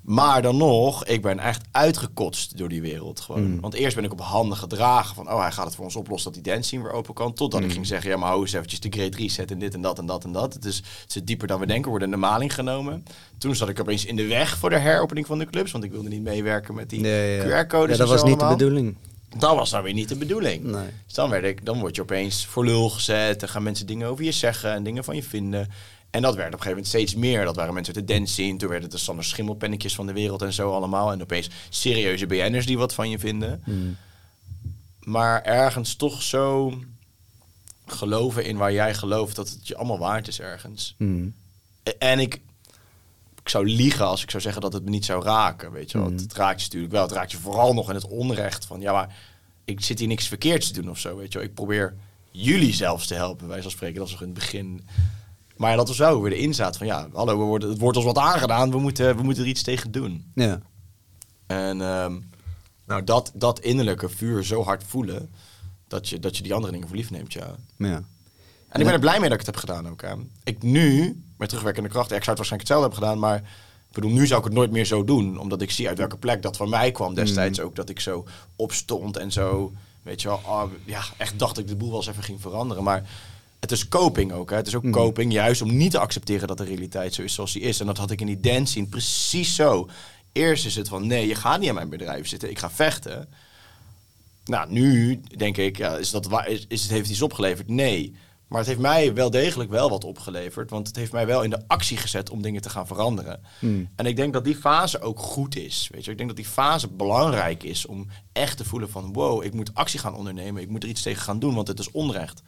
[0.03, 3.19] Maar dan nog, ik ben echt uitgekotst door die wereld.
[3.19, 3.43] Gewoon.
[3.43, 3.59] Mm.
[3.59, 6.33] Want eerst ben ik op handen gedragen van, oh, hij gaat het voor ons oplossen
[6.33, 7.33] dat die dance scene weer open kan.
[7.33, 9.81] Totdat ik ging zeggen, ja, maar hou eens eventjes de great reset en dit en
[9.81, 10.53] dat en dat en dat.
[10.53, 13.05] Het, is, het zit dieper dan we denken, worden in de maling genomen.
[13.37, 15.91] Toen zat ik opeens in de weg voor de heropening van de clubs, want ik
[15.91, 17.63] wilde niet meewerken met die Nee, ja.
[17.65, 17.91] QR-codes.
[17.91, 18.95] Ja, dat was niet de bedoeling.
[19.37, 20.63] Dat was nou weer niet de bedoeling.
[20.63, 20.89] Nee.
[21.05, 23.41] Dus dan, werd ik, dan word je opeens voor lul gezet.
[23.41, 25.69] En gaan mensen dingen over je zeggen en dingen van je vinden.
[26.13, 27.45] En dat werd op een gegeven moment steeds meer.
[27.45, 28.57] Dat waren mensen uit de dance scene.
[28.57, 31.11] Toen werden het de Sander Schimmelpennetjes van de wereld en zo allemaal.
[31.11, 33.61] En opeens serieuze BN'ers die wat van je vinden.
[33.63, 33.97] Hmm.
[34.99, 36.73] Maar ergens toch zo
[37.85, 40.95] geloven in waar jij gelooft dat het je allemaal waard is ergens.
[40.97, 41.33] Hmm.
[41.97, 42.33] En ik,
[43.41, 45.71] ik zou liegen als ik zou zeggen dat het me niet zou raken.
[45.71, 46.09] Weet je wel.
[46.09, 46.17] Mm.
[46.17, 47.01] Het raakt je natuurlijk wel.
[47.01, 49.15] Het raakt je vooral nog in het onrecht van ja, maar
[49.63, 51.15] ik zit hier niks verkeerds te doen of zo.
[51.15, 51.47] Weet je wel.
[51.47, 51.95] Ik probeer
[52.31, 53.95] jullie zelfs te helpen, wij zal spreken.
[53.99, 54.87] Dat was nog in het begin.
[55.63, 58.05] Maar dat was wel weer de inzaat van ja, hallo, we worden, het wordt ons
[58.05, 58.71] wat aangedaan.
[58.71, 60.31] We moeten, we moeten er iets tegen doen.
[60.35, 60.61] Ja.
[61.47, 62.19] En ehm,
[62.85, 65.31] nou, dat, dat innerlijke vuur zo hard voelen
[65.87, 67.55] dat je, dat je die andere dingen voor lief neemt, ja.
[67.77, 68.03] Ja.
[68.67, 70.01] En ik ben er blij mee dat ik het heb gedaan ook.
[70.01, 70.13] Hè.
[70.43, 73.37] Ik nu, met terugwerkende kracht, ik zou het waarschijnlijk hetzelfde hebben gedaan, maar
[73.87, 75.37] ik bedoel, nu zou ik het nooit meer zo doen.
[75.37, 78.25] Omdat ik zie uit welke plek dat van mij kwam destijds ook, dat ik zo
[78.55, 82.07] opstond en zo, weet je wel, ah, ja, echt dacht ik de boel wel eens
[82.07, 82.83] even ging veranderen.
[82.83, 83.03] Maar
[83.63, 84.49] het is coping ook.
[84.49, 84.55] Hè.
[84.55, 87.53] Het is ook coping, juist om niet te accepteren dat de realiteit zo is zoals
[87.53, 87.79] die is.
[87.79, 89.89] En dat had ik in die dance scene precies zo.
[90.31, 93.29] Eerst is het van, nee, je gaat niet aan mijn bedrijf zitten, ik ga vechten.
[94.45, 97.67] Nou, nu denk ik, ja, is dat waar, is, is het, heeft iets opgeleverd?
[97.67, 98.15] Nee.
[98.47, 100.69] Maar het heeft mij wel degelijk wel wat opgeleverd.
[100.69, 103.41] Want het heeft mij wel in de actie gezet om dingen te gaan veranderen.
[103.59, 103.89] Hmm.
[103.95, 105.89] En ik denk dat die fase ook goed is.
[105.91, 106.11] Weet je?
[106.11, 109.13] Ik denk dat die fase belangrijk is om echt te voelen van...
[109.13, 110.61] wow, ik moet actie gaan ondernemen.
[110.61, 112.41] Ik moet er iets tegen gaan doen, want het is onrecht.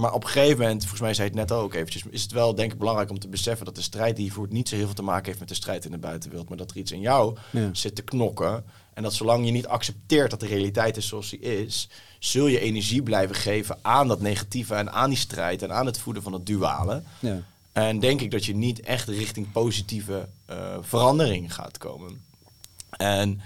[0.00, 2.02] Maar op een gegeven moment, volgens mij zei het net ook eventjes...
[2.10, 4.52] is het wel denk ik belangrijk om te beseffen dat de strijd die je voert...
[4.52, 6.48] niet zo heel veel te maken heeft met de strijd in de buitenwereld.
[6.48, 7.68] Maar dat er iets in jou Ja.
[7.72, 8.64] zit te knokken.
[8.94, 11.88] En dat zolang je niet accepteert dat de realiteit is zoals die is...
[12.18, 14.74] zul je energie blijven geven aan dat negatieve...
[14.74, 17.02] en aan die strijd en aan het voeden van het duale...
[17.18, 17.42] Ja.
[17.72, 22.22] En denk ik dat je niet echt richting positieve eh, verandering gaat komen.
[22.90, 23.40] En,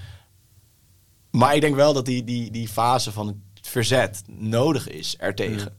[1.31, 5.77] maar ik denk wel dat die, die, die fase van het verzet nodig is ertegen.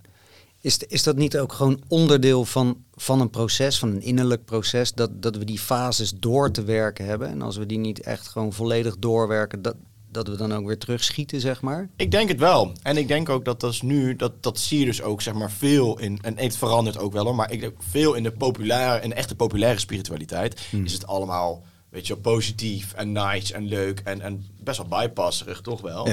[0.66, 4.94] Is, is dat niet ook gewoon onderdeel van, van een proces, van een innerlijk proces,
[4.94, 7.30] dat, dat we die fases door te werken hebben?
[7.30, 9.76] En als we die niet echt gewoon volledig doorwerken, dat,
[10.12, 11.90] dat we dan ook weer terugschieten, zeg maar?
[11.96, 12.72] Ik denk het wel.
[12.82, 15.34] En ik denk ook dat dat is nu, dat, dat zie je dus ook zeg
[15.34, 18.32] maar veel in, en het verandert ook wel hoor, maar ik denk veel in de
[18.32, 24.00] populaire, de echte populaire spiritualiteit is het allemaal, weet je positief en nice en leuk
[24.00, 26.08] en, en best wel bypasserig toch wel.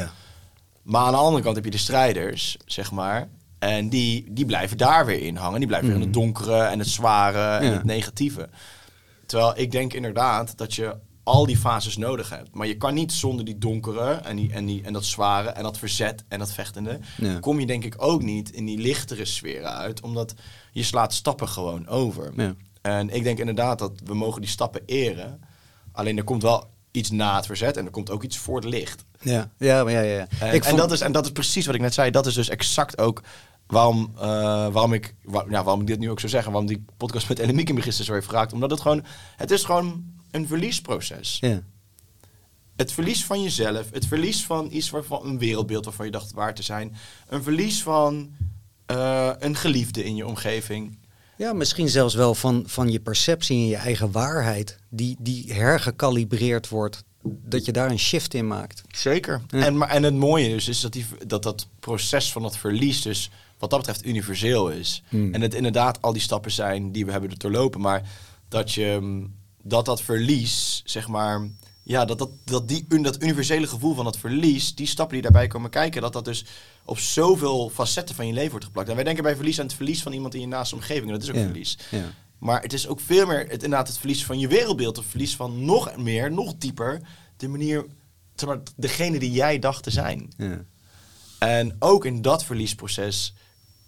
[0.82, 3.28] Maar aan de andere kant heb je de strijders, zeg maar.
[3.62, 5.59] En die, die blijven daar weer in hangen.
[5.59, 7.72] Die blijven weer in het donkere en het zware en Ja.
[7.72, 8.48] het negatieve.
[9.27, 12.55] Terwijl ik denk inderdaad dat je al die fases nodig hebt.
[12.55, 15.62] Maar je kan niet zonder die donkere en, die, en, die, en dat zware en
[15.62, 16.98] dat verzet en dat vechtende...
[17.16, 17.38] Ja.
[17.38, 20.01] kom je denk ik ook niet in die lichtere sferen uit.
[20.01, 20.35] Omdat
[20.72, 22.33] je slaat stappen gewoon over.
[22.37, 22.55] Ja.
[22.81, 25.40] En ik denk inderdaad dat we mogen die stappen eren.
[25.92, 28.64] Alleen er komt wel iets na het verzet en er komt ook iets voor het
[28.64, 29.05] licht.
[29.20, 30.27] Ja, ja, maar ja, ja.
[30.40, 32.11] En, ik en vond, dat is, en dat is precies wat ik net zei.
[32.11, 33.22] Dat is dus exact ook
[33.72, 34.22] waarom, eh,
[34.68, 36.44] waarom, ik, waar- ja, waarom ik dit nu ook zo zeg.
[36.44, 38.52] En waarom die podcast met Ellemieke me gisteren zo heeft geraakt.
[38.52, 39.04] Omdat het gewoon...
[39.37, 41.38] Het is gewoon een verliesproces.
[41.40, 41.62] ja.
[42.76, 43.90] Het verlies van jezelf.
[43.92, 45.24] Het verlies van iets waarvan...
[45.26, 46.96] Een wereldbeeld waarvan je dacht waar te zijn.
[47.28, 48.30] Een verlies van
[48.87, 50.98] eh, een geliefde in je omgeving.
[51.37, 56.68] ja, misschien zelfs wel van, van je perceptie en je eigen waarheid, die, die hergekalibreerd
[56.68, 58.82] wordt, dat je daar een shift in maakt.
[58.88, 59.40] Zeker.
[59.48, 59.64] Ja.
[59.64, 63.02] En, maar, en het mooie dus is dat, die, dat dat proces van dat verlies
[63.02, 63.30] dus
[63.62, 65.03] wat dat betreft universeel is.
[65.09, 65.35] Hmm.
[65.35, 67.81] En het inderdaad al die stappen zijn die we hebben doorlopen.
[67.81, 68.03] Maar
[68.48, 71.48] dat je, mm, dat dat verlies, zeg maar,
[71.83, 75.46] ja, dat, dat, dat, die, dat universele gevoel van dat verlies, die stappen die daarbij
[75.46, 76.44] komen kijken, dat dat dus
[76.85, 78.88] op zoveel facetten van je leven wordt geplakt.
[78.88, 81.12] En wij denken bij verlies aan het verlies van iemand in je naaste omgeving, en
[81.12, 81.42] dat is ook Ja.
[81.44, 81.79] verlies.
[81.90, 82.12] Ja.
[82.38, 85.37] Maar het is ook veel meer het, inderdaad het verlies van je wereldbeeld, het verlies
[85.37, 87.01] van nog meer, nog dieper,
[87.37, 87.87] de manier,
[88.35, 90.33] zeg maar, degene die jij dacht te zijn.
[90.37, 90.64] Ja.
[91.38, 93.35] En ook in dat verliesproces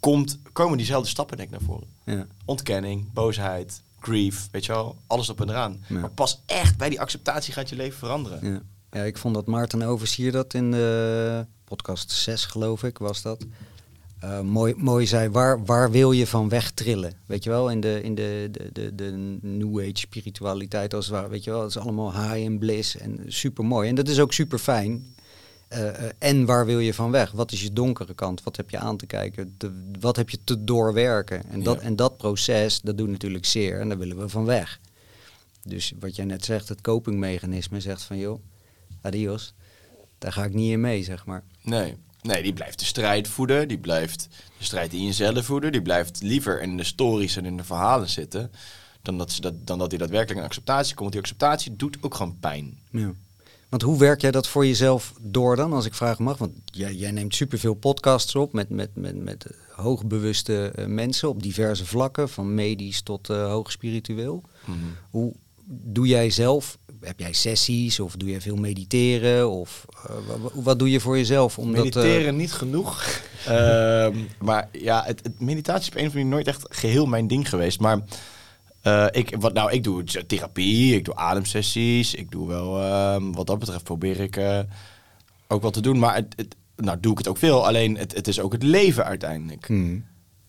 [0.04, 1.86] komt, komen diezelfde stappen denk ik naar voren.
[2.04, 2.26] Ja.
[2.44, 5.84] Ontkenning, boosheid, grief, weet je wel, alles op en eraan.
[5.88, 5.98] Ja.
[5.98, 8.52] Maar pas echt bij die acceptatie gaat je leven veranderen.
[8.52, 8.60] Ja.
[8.92, 13.46] ja, ik vond dat Maarten Oversier dat in de podcast 6 geloof ik was dat.
[14.20, 17.12] eh, mooi, mooi zei, waar, waar wil je van wegtrillen?
[17.26, 21.14] Weet je wel, in de, in de, de, de, de New Age spiritualiteit als het
[21.14, 21.28] ware.
[21.28, 23.88] Weet je wel, het is allemaal high en bliss en super mooi.
[23.88, 25.13] En dat is ook super fijn.
[25.74, 27.30] Eh, eh, en waar wil je van weg?
[27.30, 28.42] Wat is je donkere kant?
[28.42, 29.54] Wat heb je aan te kijken?
[29.58, 31.50] De, wat heb je te doorwerken?
[31.50, 31.82] En dat, Ja.
[31.82, 34.80] en dat proces, dat doet natuurlijk zeer en daar willen we van weg.
[35.62, 38.40] Dus wat jij net zegt, het copingmechanisme zegt van joh,
[39.00, 39.54] adios,
[40.18, 41.42] daar ga ik niet in mee, zeg maar.
[41.62, 41.96] Nee.
[42.22, 46.22] nee, die blijft de strijd voeden, die blijft de strijd in jezelf voeden, die blijft
[46.22, 48.50] liever in de stories en in de verhalen zitten,
[49.02, 51.12] dan dat, ze dat, dan dat hij daadwerkelijk in acceptatie komt.
[51.12, 52.78] Die acceptatie doet ook gewoon pijn.
[52.90, 53.12] Ja.
[53.74, 56.38] Want hoe werk jij dat voor jezelf door dan, als ik vragen mag?
[56.38, 61.28] Want jij, jij neemt superveel podcasts op met, met, met, met eh, hoogbewuste eh, mensen
[61.28, 64.42] op diverse vlakken, van medisch tot eh hoog spiritueel.
[65.10, 65.32] Hoe
[65.66, 66.78] doe jij zelf?
[67.00, 69.50] Heb jij sessies of doe jij veel mediteren?
[69.50, 69.84] Of
[70.26, 71.58] wa- wa- wat, doe je voor jezelf?
[71.58, 73.04] Om dat, Mediteren niet genoeg.
[73.46, 77.06] Ehm, maar ja, het, het meditatie is op een of andere manier nooit echt geheel
[77.06, 77.80] mijn ding geweest.
[77.80, 77.98] Maar
[78.84, 82.14] eh, ik, wat, nou, ik doe therapie, ik doe ademsessies.
[82.14, 84.58] Ik doe wel, ehm, wat dat betreft probeer ik eh,
[85.48, 85.98] ook wat te doen.
[85.98, 87.66] Maar het, het- nou doe ik het ook veel.
[87.66, 89.66] Alleen het, het is ook het leven uiteindelijk.
[89.66, 90.04] hmm,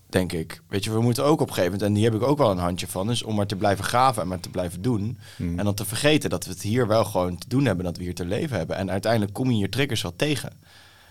[0.10, 0.62] Denk ik.
[0.68, 2.52] Weet je, we moeten ook op een gegeven moment, en die heb ik ook wel
[2.52, 5.18] een handje van, is om maar te blijven graven en maar te blijven doen.
[5.38, 5.60] hmm.
[5.60, 8.04] En dan te vergeten dat we het hier wel gewoon te doen hebben, dat we
[8.04, 8.76] hier te leven hebben.
[8.76, 10.52] En uiteindelijk kom je je triggers wel tegen.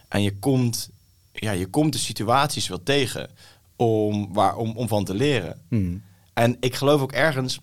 [0.08, 0.90] En je komt,
[1.32, 3.30] ja, je komt de situaties wel tegen
[3.76, 5.60] om, waar, om, om van te leren.
[5.68, 6.02] hmm,
[6.34, 7.60] En ik geloof ook ergens,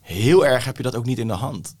[0.00, 1.76] heel erg heb je dat ook niet in de hand.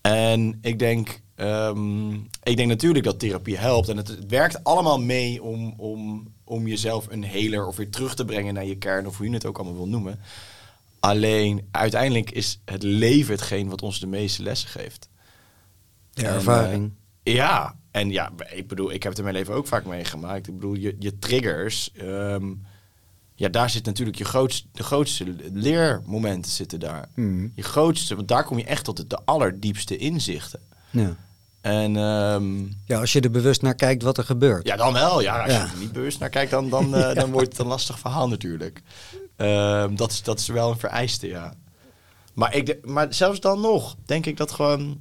[0.00, 2.12] En ik denk, ehm,
[2.42, 3.88] ik denk natuurlijk dat therapie helpt.
[3.88, 8.14] En het, het werkt allemaal mee om, om, om jezelf een heler of weer terug
[8.14, 10.18] te brengen naar je kern, of hoe je het ook allemaal wil noemen.
[11.00, 15.08] Alleen uiteindelijk is het leven hetgeen wat ons de meeste lessen geeft.
[16.12, 16.92] de En, ervaring.
[17.22, 20.46] eh, ja, en ja, ik bedoel, ik heb het in mijn leven ook vaak meegemaakt.
[20.46, 22.52] Ik bedoel, je, je triggers, ehm,
[23.42, 27.08] ja, daar zit natuurlijk je grootste, de grootste leermomenten zitten daar.
[27.14, 30.60] Hmm, Je grootste, want daar kom je echt tot de, de allerdiepste inzichten.
[30.90, 31.16] ja.
[31.60, 34.66] En ehm, ja, als je er bewust naar kijkt wat er gebeurt.
[34.66, 35.20] ja, dan wel.
[35.20, 35.64] Ja, als Ja.
[35.64, 38.28] je er niet bewust naar kijkt, dan, dan, eh, dan wordt het een lastig verhaal
[38.28, 38.82] natuurlijk.
[39.36, 41.54] Ehm, dat, is, dat is wel een vereiste, ja.
[42.34, 44.98] Maar, ik, maar zelfs dan nog, denk ik dat gewoon...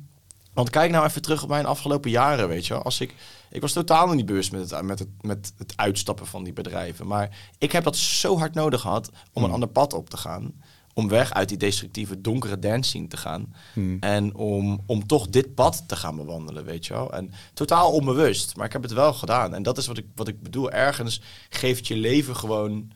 [0.53, 2.83] Want kijk nou even terug op mijn afgelopen jaren, weet je wel.
[2.83, 3.13] Als ik,
[3.51, 6.53] ik was totaal nog niet bewust met het, met, het, met het uitstappen van die
[6.53, 7.07] bedrijven.
[7.07, 10.53] Maar ik heb dat zo hard nodig gehad om een ander pad op te gaan.
[10.93, 13.55] Om weg uit die destructieve, donkere dance scene te gaan.
[13.73, 13.97] Hmm.
[13.99, 17.13] En om, om toch dit pad te gaan bewandelen, weet je wel.
[17.13, 19.53] En totaal onbewust, maar ik heb het wel gedaan.
[19.53, 20.71] En dat is wat ik, wat ik bedoel.
[20.71, 22.91] Ergens geeft je leven gewoon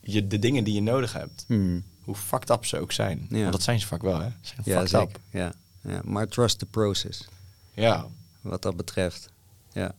[0.00, 1.44] je, de dingen die je nodig hebt.
[1.46, 1.84] Hmm.
[2.04, 3.26] Hoe fucked up ze ook zijn.
[3.30, 3.38] Ja.
[3.40, 4.28] Want dat zijn ze vaak wel, hè.
[4.40, 5.06] Ze zijn Ja, fucked zeker.
[5.08, 5.20] up.
[5.30, 5.52] Ja.
[5.92, 6.00] Ja.
[6.04, 7.28] Maar trust the process,
[7.74, 8.06] Ja.
[8.40, 9.28] wat dat betreft.
[9.72, 9.92] Ja.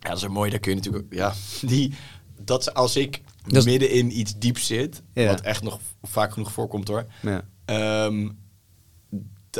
[0.00, 0.50] Ja, dat is een mooi.
[0.50, 1.12] Daar kun je natuurlijk ook...
[1.12, 1.32] Ja,
[1.72, 1.94] die...
[2.40, 5.02] Dat als ik Dat is- midden in iets diep zit...
[5.12, 5.26] Ja.
[5.26, 7.06] Wat echt nog vaak genoeg voorkomt, hoor.
[7.22, 7.42] Ja.
[7.64, 8.28] Ehm,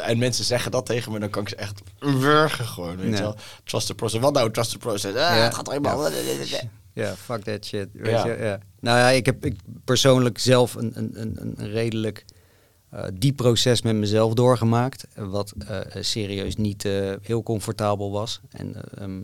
[0.03, 3.23] en mensen zeggen dat tegen me, dan kan ik ze echt wurgen gewoon, weet je
[3.23, 3.37] wel.
[3.65, 4.23] Trust the process.
[4.23, 5.15] Wat nou, trust the process?
[5.15, 5.35] Ah, Ja.
[5.35, 6.09] Het gaat helemaal...
[6.93, 7.89] Ja, fuck that shit.
[7.93, 8.27] Weet Ja.
[8.27, 8.37] Je?
[8.37, 8.59] Ja.
[8.81, 12.25] Nou ja, ik heb ik persoonlijk zelf een, een, een, een redelijk
[12.91, 15.07] eh diep proces met mezelf doorgemaakt.
[15.15, 18.41] Wat eh, serieus niet eh, heel comfortabel was.
[18.51, 19.23] En, eh, ehm,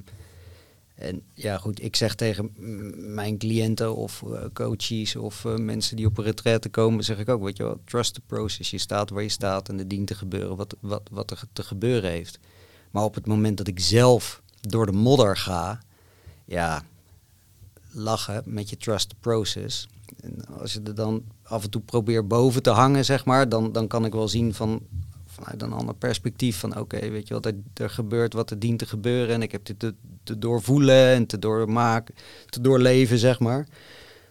[0.94, 2.53] en ja, goed, ik zeg tegen
[3.14, 4.22] mijn cliënten of
[4.53, 8.14] coaches of mensen die op een retraite komen, zeg ik ook, weet je wel, trust
[8.14, 8.70] the process.
[8.70, 11.62] Je staat waar je staat en er dient te gebeuren wat, wat, wat er te
[11.62, 12.38] gebeuren heeft.
[12.90, 15.81] Maar op het moment dat ik zelf door de modder ga,
[16.44, 16.83] ja,
[17.90, 19.88] lachen met je trust the process.
[20.20, 23.72] En als je er dan af en toe probeert boven te hangen, zeg maar, dan,
[23.72, 24.80] dan kan ik wel zien van
[25.26, 28.78] vanuit een ander perspectief van oké, weet je wat, er, er gebeurt wat er dient
[28.78, 32.14] te gebeuren en ik heb dit te, doorvoelen en te doormaken,
[32.48, 33.66] te doorleven, zeg maar.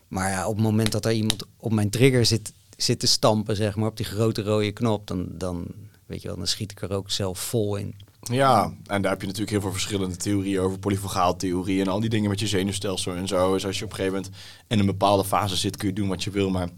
[0.08, 3.56] Maar ja, op het moment dat er iemand op mijn trigger zit, zit te stampen,
[3.56, 5.66] zeg maar, op die grote rode knop, dan, dan
[6.06, 7.96] weet je wel, dan schiet ik er ook zelf vol in.
[8.32, 10.80] Ja, en daar heb je natuurlijk heel veel verschillende theorieën over.
[10.80, 13.54] Polyfagaaltheorie en al die dingen met je zenuwstelsel en zo.
[13.54, 14.36] Dus als je op een gegeven moment
[14.68, 16.50] in een bepaalde fase zit, kun je doen wat je wil.
[16.50, 16.70] Maar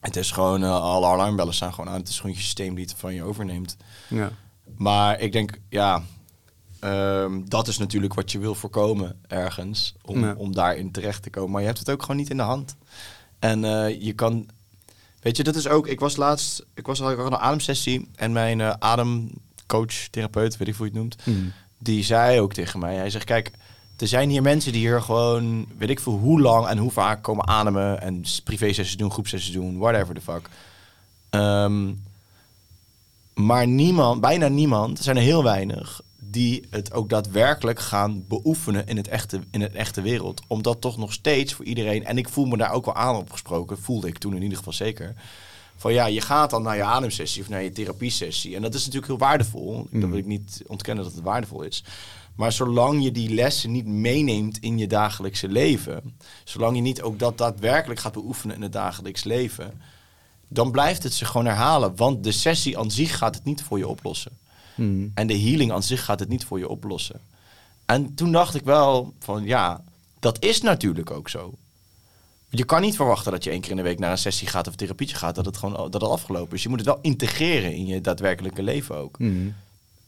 [0.00, 1.98] Het is gewoon, eh, alle alarmbellen staan gewoon aan.
[2.00, 3.76] Het is gewoon je systeem die het van je overneemt.
[4.08, 4.30] Ja.
[4.76, 6.02] Maar ik denk, ja,
[6.80, 9.94] ehm, dat is natuurlijk wat je wil voorkomen ergens.
[10.02, 10.34] Om, Ja.
[10.36, 11.50] om daarin terecht te komen.
[11.50, 12.76] Maar je hebt het ook gewoon niet in de hand.
[13.38, 14.48] En eh, je kan,
[15.20, 18.08] weet je, dat is ook, ik was laatst, ik was al had een ademsessie.
[18.14, 21.16] En mijn eh, ademcoach, therapeut, weet ik hoe je het noemt.
[21.22, 21.52] Hmm.
[21.78, 23.50] Die zei ook tegen mij, hij zegt, kijk,
[23.96, 27.22] er zijn hier mensen die hier gewoon, weet ik veel hoe lang en hoe vaak
[27.22, 28.00] komen ademen.
[28.00, 30.48] En privé-sessies doen, groepsessies doen, whatever the fuck.
[31.30, 31.92] Ehm,
[33.34, 38.86] maar niemand, bijna niemand, er zijn er heel weinig, die het ook daadwerkelijk gaan beoefenen
[38.86, 40.42] in het echte, in het echte wereld.
[40.46, 43.78] Omdat toch nog steeds voor iedereen, en ik voel me daar ook wel aan opgesproken,
[43.78, 45.14] voelde ik toen in ieder geval zeker.
[45.76, 48.56] Van ja, je gaat dan naar je ademsessie of naar je therapiesessie.
[48.56, 49.86] En dat is natuurlijk heel waardevol.
[49.90, 51.84] Dat wil ik niet ontkennen dat het waardevol is.
[52.36, 57.18] Maar zolang je die lessen niet meeneemt in je dagelijkse leven, zolang je niet ook
[57.18, 59.80] dat daadwerkelijk gaat beoefenen in het dagelijks leven,
[60.48, 61.96] dan blijft het zich gewoon herhalen.
[61.96, 64.32] Want de sessie aan zich gaat het niet voor je oplossen.
[64.74, 65.10] Hmm.
[65.14, 67.20] En de healing aan zich gaat het niet voor je oplossen.
[67.86, 69.84] En toen dacht ik wel van ja,
[70.20, 71.54] dat is natuurlijk ook zo.
[72.48, 74.68] Je kan niet verwachten dat je één keer in de week naar een sessie gaat
[74.68, 76.62] of therapietje gaat, dat het gewoon dat het afgelopen is.
[76.62, 79.16] Je moet het wel integreren in je daadwerkelijke leven ook.
[79.16, 79.54] Hmm.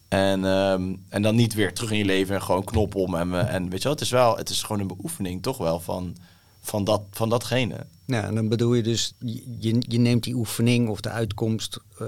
[0.09, 3.15] En, ehm, en dan niet weer terug in je leven en gewoon knop om.
[3.15, 5.57] En, we- en weet je wel, het is wel, het is gewoon een beoefening toch
[5.59, 6.17] wel van,
[6.61, 7.77] van, dat, van datgene.
[8.07, 9.13] Ja, en dan bedoel je dus,
[9.59, 12.07] je, je neemt die oefening of de uitkomst eh,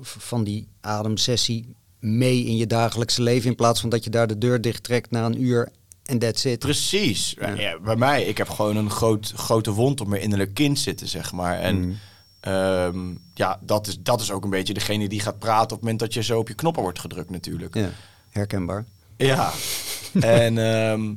[0.00, 4.38] van die ademsessie mee in je dagelijkse leven in plaats van dat je daar de
[4.38, 5.68] deur dicht trekt na een uur
[6.04, 6.58] en that's it.
[6.58, 7.34] Precies.
[7.40, 7.48] Ja.
[7.54, 11.08] Ja, bij mij, ik heb gewoon een groot, grote wond op mijn innerlijk kind zitten,
[11.08, 11.58] zeg maar.
[11.58, 11.92] En Mhm.
[12.40, 15.80] Ehm, ja, dat is, dat is ook een beetje degene die gaat praten op het
[15.80, 17.74] moment dat je zo op je knoppen wordt gedrukt natuurlijk.
[17.74, 17.90] Ja,
[18.30, 18.84] herkenbaar.
[19.16, 19.52] Ja.
[20.20, 21.14] en, ehm,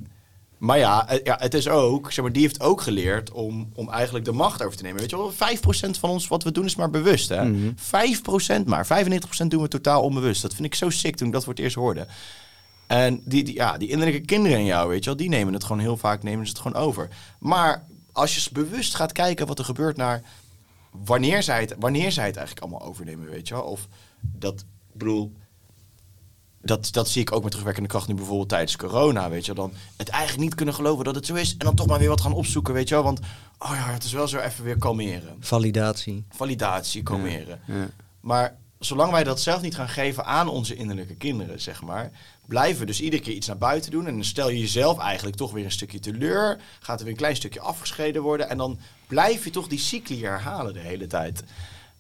[0.58, 3.90] maar ja, eh, ja, het is ook, zeg maar, die heeft ook geleerd om, om
[3.90, 5.00] eigenlijk de macht over te nemen.
[5.00, 7.46] Weet je wel, 5% van ons wat we doen is maar bewust, hè?
[7.46, 7.72] Mhm.
[7.76, 10.42] 5% maar, 95% doen we totaal onbewust.
[10.42, 12.08] Dat vind ik zo sick toen ik dat voor het eerst hoorde.
[12.88, 15.64] En die, die, ja, die innerlijke kinderen in jou, weet je wel, die nemen het
[15.64, 17.08] gewoon heel vaak, nemen ze het gewoon over.
[17.40, 20.24] Maar als je bewust gaat kijken wat er gebeurt naar
[21.06, 23.64] wanneer zij het, wanneer zij het eigenlijk allemaal overnemen, weet je wel.
[23.64, 23.88] Of
[24.22, 25.34] dat, ik bedoel,
[26.62, 29.68] dat, dat zie ik ook met terugwerkende kracht nu bijvoorbeeld tijdens corona, weet je wel.
[29.68, 32.10] Dan het eigenlijk niet kunnen geloven dat het zo is en dan toch maar weer
[32.10, 33.04] wat gaan opzoeken, weet je wel.
[33.04, 33.20] Want,
[33.58, 35.38] oh ja, het is wel zo even weer kalmeren.
[35.40, 36.26] Validatie.
[36.30, 37.60] Validatie, kalmeren.
[37.68, 37.90] Ja.
[38.20, 42.12] Maar zolang wij dat zelf niet gaan geven aan onze innerlijke kinderen, zeg maar,
[42.46, 44.08] blijven we dus iedere keer iets naar buiten doen.
[44.08, 46.62] En dan stel je jezelf eigenlijk toch weer een stukje teleur.
[46.80, 48.50] Gaat er weer een klein stukje afgescheiden worden.
[48.50, 48.80] En dan
[49.14, 51.44] blijf je toch die cycli herhalen de hele tijd.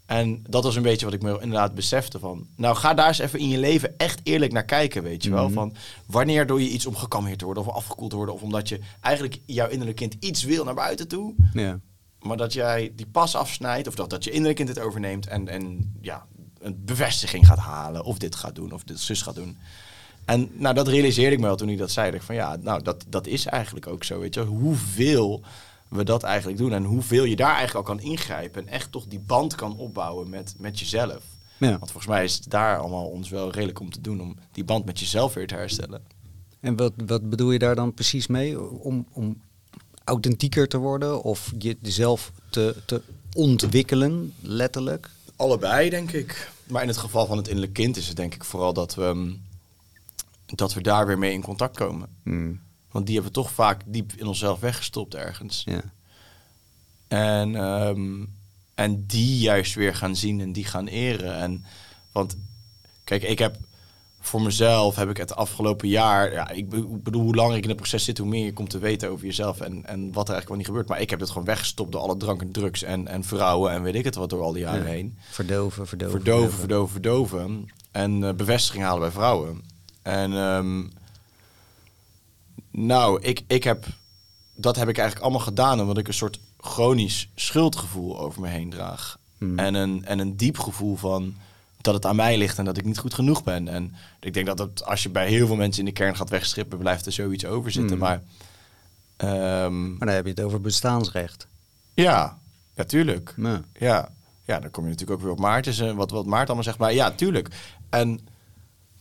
[0.06, 2.48] En dat was een beetje wat ik me inderdaad besefte van.
[2.56, 5.46] Nou, ga daar eens even in je leven echt eerlijk naar kijken, weet je wel.
[5.46, 5.54] Mhm.
[5.54, 8.36] Van wanneer doe je iets om gekalmeerd te worden of afgekoeld te worden.
[8.36, 11.34] Of omdat je eigenlijk jouw innerlijk kind iets wil naar buiten toe.
[11.54, 11.80] Ja.
[12.20, 15.48] Maar dat jij die pas afsnijdt, of dat, dat je innerlijk kind het overneemt en,
[15.48, 16.26] en ja,
[16.60, 19.58] een bevestiging gaat halen, of dit gaat doen, of dit zus gaat doen.
[20.26, 22.12] En nou, dat realiseerde ik me wel toen hij dat zei.
[22.12, 24.44] Dat ik van ja, nou, dat, dat is eigenlijk ook zo, weet je.
[24.44, 24.54] wel.
[24.54, 25.44] Hoeveel
[25.94, 29.06] we dat eigenlijk doen en hoeveel je daar eigenlijk al kan ingrijpen en echt toch
[29.06, 31.24] die band kan opbouwen met, met jezelf.
[31.58, 31.70] ja.
[31.70, 34.64] Want volgens mij is het daar allemaal ons wel redelijk om te doen, om die
[34.64, 36.02] band met jezelf weer te herstellen.
[36.60, 38.62] En wat, wat bedoel je daar dan precies mee?
[38.82, 39.42] Om, om
[40.04, 43.02] authentieker te worden of jezelf te, te
[43.34, 45.10] ontwikkelen, letterlijk?
[45.36, 46.52] Allebei, denk ik.
[46.68, 49.12] Maar in het geval van het innerlijk kind is het denk ik vooral dat we,
[49.14, 49.42] mm,
[50.46, 52.08] dat we daar weer mee in contact komen.
[52.24, 52.60] Hmm.
[52.94, 55.64] Want die hebben we toch vaak diep in onszelf weggestopt ergens.
[55.66, 55.82] Ja.
[57.08, 58.26] En, ehm,
[58.76, 61.36] en die juist weer gaan zien en die gaan eren.
[61.38, 61.66] En,
[62.12, 62.38] want
[63.04, 63.56] kijk, ik heb
[64.20, 66.32] voor mezelf heb ik het afgelopen jaar...
[66.34, 68.54] Ja, ik be- ik bedoel, hoe langer ik in het proces zit, hoe meer je
[68.54, 69.60] komt te weten over jezelf.
[69.62, 70.88] En, en wat er eigenlijk wel niet gebeurt.
[70.88, 73.82] Maar ik heb het gewoon weggestopt door alle drank en drugs en, en vrouwen en
[73.84, 74.90] weet ik het wat door al die jaren Ja.
[74.90, 75.18] heen.
[75.30, 76.20] Verdoven, verdoven.
[76.22, 77.70] verdoven, verdoven, verdoven.
[77.92, 79.62] En eh, bevestiging halen bij vrouwen.
[80.02, 80.84] En ehm,
[82.76, 83.86] nou, ik, ik heb,
[84.56, 88.70] dat heb ik eigenlijk allemaal gedaan omdat ik een soort chronisch schuldgevoel over me heen
[88.70, 89.18] draag.
[89.38, 89.60] Hmm.
[89.60, 91.36] En, een, en een diep gevoel van
[91.82, 93.68] dat het aan mij ligt en dat ik niet goed genoeg ben.
[93.68, 96.30] En ik denk dat het, als je bij heel veel mensen in de kern gaat
[96.30, 97.98] wegstrippen, blijft er zoiets over zitten.
[97.98, 98.00] Hmm.
[98.00, 98.22] Maar
[99.16, 101.48] ehm, Maar dan heb je het over bestaansrecht.
[101.94, 102.38] ja,
[102.76, 103.34] ja, tuurlijk.
[103.38, 103.62] Ja.
[103.80, 104.10] Ja,
[104.46, 106.78] ja, dan kom je natuurlijk ook weer op Maarten, wat, wat Maarten allemaal zegt.
[106.78, 107.50] Maar ja, tuurlijk.
[107.90, 108.28] En,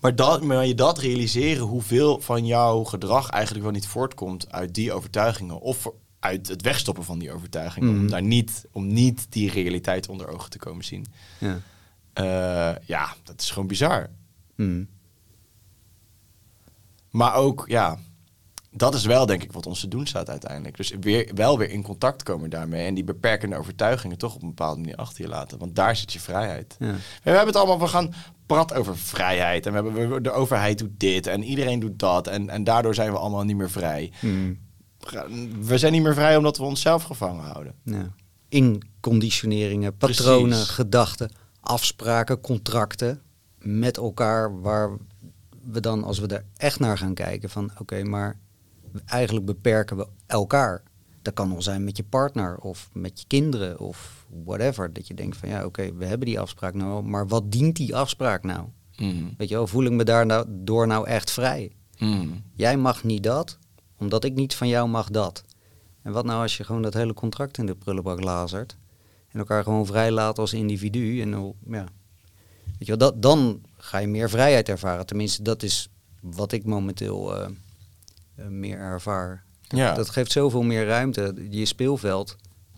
[0.03, 4.75] maar, dat, maar je dat realiseren, hoeveel van jouw gedrag eigenlijk wel niet voortkomt uit
[4.75, 5.61] die overtuigingen.
[5.61, 7.93] Of uit het wegstoppen van die overtuigingen.
[7.93, 8.01] Mhm.
[8.01, 11.07] Om, daar niet, om niet die realiteit onder ogen te komen zien.
[11.39, 11.61] Ja.
[12.13, 14.11] Eh, ja, dat is gewoon bizar.
[14.55, 14.89] Hmm.
[17.11, 17.99] Maar ook, ja,
[18.75, 20.77] dat is wel denk ik wat ons te doen staat uiteindelijk.
[20.77, 22.87] Dus weer, wel weer in contact komen daarmee.
[22.87, 25.59] En die beperkende overtuigingen toch op een bepaalde manier achter je laten.
[25.59, 26.77] Want daar zit je vrijheid.
[26.79, 26.93] Ja.
[27.23, 28.15] We hebben het allemaal, we gaan
[28.47, 29.67] prat over vrijheid.
[29.67, 32.27] En we hebben, de overheid doet dit en iedereen doet dat.
[32.27, 34.13] En, en daardoor zijn we allemaal niet meer vrij.
[34.21, 34.59] Hmm.
[35.61, 37.75] We zijn niet meer vrij omdat we onszelf gevangen houden.
[37.85, 38.09] Ja.
[38.49, 40.69] Inconditioneringen, patronen, Precies.
[40.69, 43.23] gedachten, afspraken, contracten
[43.59, 44.91] met elkaar waar
[45.63, 48.41] we dan, als we er echt naar gaan kijken, van oké, maar
[49.05, 50.83] eigenlijk beperken we elkaar.
[51.23, 54.93] Dat kan al zijn met je partner of met je kinderen of whatever.
[54.93, 57.97] Dat je denkt van ja, oké, we hebben die afspraak nou, maar wat dient die
[57.97, 58.67] afspraak nou?
[59.37, 61.73] Weet je wel, voel ik me daar nou, door nou echt vrij?
[62.55, 63.59] Jij mag niet dat,
[63.97, 65.45] omdat ik niet van jou mag dat.
[66.03, 68.77] En wat nou als je gewoon dat hele contract in de prullenbak lazert
[69.29, 71.85] en elkaar gewoon vrij laat als individu en dan, ja,
[72.65, 75.07] weet je wel, dat, dan ga je meer vrijheid ervaren.
[75.07, 75.89] Tenminste, dat is
[76.21, 77.49] wat ik momenteel eh,
[78.35, 79.45] meer ervaar.
[79.61, 79.95] Ja.
[79.95, 81.35] Dat geeft zoveel meer ruimte.
[81.51, 82.37] Je speelveld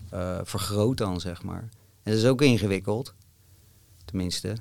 [0.09, 1.69] eh, vergroot dan, zeg maar.
[2.03, 3.13] En dat is ook ingewikkeld.
[4.05, 4.57] Tenminste.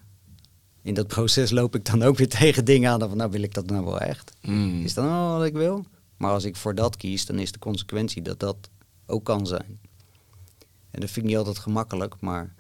[0.83, 2.99] In dat proces loop ik dan ook weer tegen dingen aan.
[3.01, 4.33] Van, nou, wil ik dat nou wel echt?
[4.43, 4.85] Mm.
[4.85, 5.85] Is dat nou wat ik wil?
[6.17, 8.71] Maar als ik voor dat kies, dan is de consequentie dat dat
[9.07, 9.81] ook kan zijn.
[10.91, 12.55] En dat vind ik niet altijd gemakkelijk, maar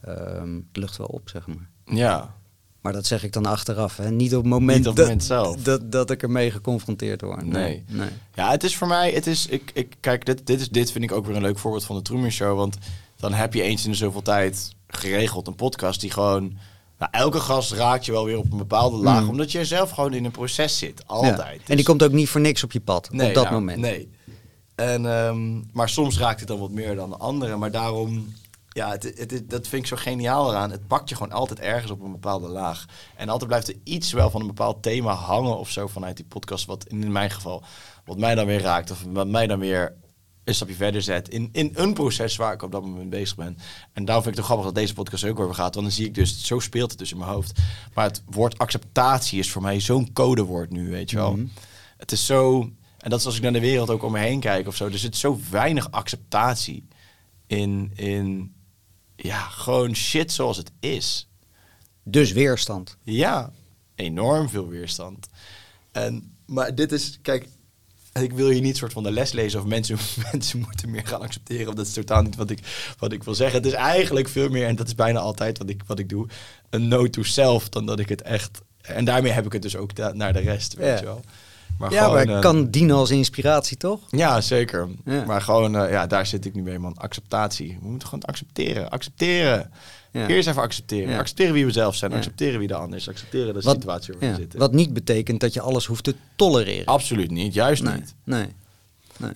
[0.00, 1.70] ehm, het lucht wel op, zeg maar.
[1.84, 2.36] Ja.
[2.86, 4.10] Maar dat zeg ik dan achteraf, hè?
[4.10, 5.56] niet op het moment, Niet op het dat, zelf.
[5.56, 7.46] Dat, dat ik ermee geconfronteerd word.
[7.46, 7.84] Nee.
[7.88, 8.08] nee.
[8.34, 11.04] Ja, het is voor mij, het is, ik, ik, kijk, dit, dit, is, dit vind
[11.04, 12.56] ik ook weer een leuk voorbeeld van de Truman Show.
[12.56, 12.78] Want
[13.16, 16.56] dan heb je eens in de zoveel tijd geregeld een podcast die gewoon...
[16.98, 19.28] Nou, elke gast raakt je wel weer op een bepaalde laag, Mm.
[19.28, 20.98] omdat je zelf gewoon in een proces zit.
[20.98, 21.14] Ja.
[21.14, 21.38] Altijd.
[21.38, 23.54] En die Dus- komt ook niet voor niks op je pad Nee, op dat nou,
[23.54, 23.78] moment.
[23.78, 24.10] Nee.
[24.74, 27.56] En, ehm, maar soms raakt het dan wat meer dan de andere.
[27.56, 28.32] Maar daarom,
[28.76, 30.70] ja, het, het, het- dat vind ik zo geniaal eraan.
[30.70, 32.84] Het pakt je gewoon altijd ergens op een bepaalde laag.
[33.16, 36.24] En altijd blijft er iets wel van een bepaald thema hangen of zo vanuit die
[36.26, 36.66] podcast.
[36.66, 37.62] Wat in mijn geval,
[38.04, 38.90] wat mij dan weer raakt.
[38.90, 39.94] Of wat mij dan weer
[40.44, 43.58] een stapje verder zet in, in een proces waar ik op dat moment bezig ben.
[43.92, 45.74] En daarom vind ik het grappig dat deze podcast ook over gaat.
[45.74, 47.58] Want dan zie ik dus, zo speelt het dus in mijn hoofd.
[47.94, 51.32] Maar het woord acceptatie is voor mij zo'n codewoord nu, weet je wel.
[51.32, 51.46] Mhm.
[51.96, 52.60] Het is zo,
[52.98, 54.86] en dat is als ik naar de wereld ook om me heen kijk of zo.
[54.86, 56.88] Er zit zo weinig acceptatie
[57.46, 58.54] in, in
[59.16, 61.28] ja, gewoon shit zoals het is.
[62.02, 62.96] Dus weerstand.
[63.02, 63.52] Ja,
[63.94, 65.28] enorm veel weerstand.
[65.92, 67.48] En, maar dit is, kijk,
[68.12, 69.98] ik wil hier niet soort van de les lezen of mensen,
[70.32, 71.68] mensen moeten meer gaan accepteren.
[71.68, 72.58] Of dat is totaal niet wat ik,
[72.98, 73.56] wat ik wil zeggen.
[73.56, 76.26] Het is eigenlijk veel meer, en dat is bijna altijd wat ik, wat ik doe,
[76.70, 78.60] een no to self dan dat ik het echt...
[78.80, 80.98] En daarmee heb ik het dus ook naar de rest, weet Ja.
[80.98, 81.20] je wel.
[81.78, 84.00] Maar ja, maar gewoon, eh, kan dienen als inspiratie, toch?
[84.10, 84.88] ja, zeker.
[85.04, 85.24] Ja.
[85.24, 86.94] Maar gewoon, eh, ja, daar zit ik nu mee, man.
[86.96, 87.78] Acceptatie.
[87.82, 88.90] We moeten gewoon accepteren.
[88.90, 89.70] Accepteren.
[90.12, 90.26] Ja.
[90.26, 91.10] Eerst even accepteren.
[91.10, 91.18] Ja.
[91.18, 92.10] Accepteren wie we zelf zijn.
[92.10, 92.16] Ja.
[92.16, 93.08] Accepteren wie de ander is.
[93.08, 94.58] Accepteren de Wat- situatie waar we zitten.
[94.58, 96.86] Wat niet betekent dat je alles hoeft te tolereren.
[96.86, 97.54] Absoluut niet.
[97.54, 98.14] Juist nee, niet.
[98.24, 98.46] nee.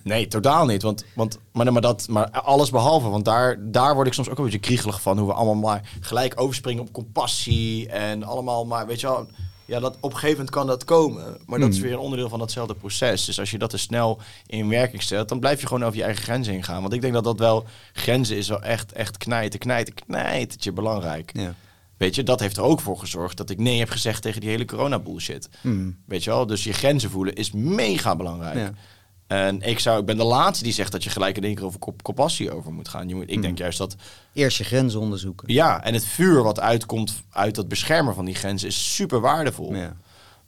[0.03, 0.81] Nee, totaal niet.
[0.81, 3.09] Want, want maar, maar, dat, maar alles behalve.
[3.09, 5.17] Want daar, daar word ik soms ook een beetje kriegelig van.
[5.17, 7.89] Hoe we allemaal maar gelijk overspringen op compassie.
[7.89, 9.27] En allemaal maar, weet je wel.
[9.71, 11.37] Ja, dat, op een gegeven moment kan dat komen.
[11.45, 11.83] Maar dat is Hmm.
[11.85, 13.25] weer een onderdeel van datzelfde proces.
[13.25, 16.03] Dus als je dat te snel in werking stelt, dan blijf je gewoon over je
[16.03, 16.81] eigen grenzen heen gaan.
[16.81, 21.31] Want ik denk dat dat wel grenzen is wel echt, echt knijten, knijten, knijtertje belangrijk.
[21.33, 21.53] Ja.
[21.97, 24.49] Weet je, dat heeft er ook voor gezorgd dat ik nee heb gezegd tegen die
[24.49, 25.49] hele corona bullshit.
[25.61, 25.97] Hmm.
[26.05, 28.55] Weet je wel, dus je grenzen voelen is mega belangrijk.
[28.55, 28.73] Ja.
[29.31, 31.65] En ik, zou, ik ben de laatste die zegt dat je gelijk in één keer
[31.65, 33.07] over compassie over moet gaan.
[33.07, 33.41] Je moet, ik Hmm.
[33.41, 33.95] denk juist dat,
[34.33, 35.53] Eerst je grenzen onderzoeken.
[35.53, 39.75] ja, en het vuur wat uitkomt uit dat beschermen van die grenzen is super waardevol.
[39.75, 39.95] Ja.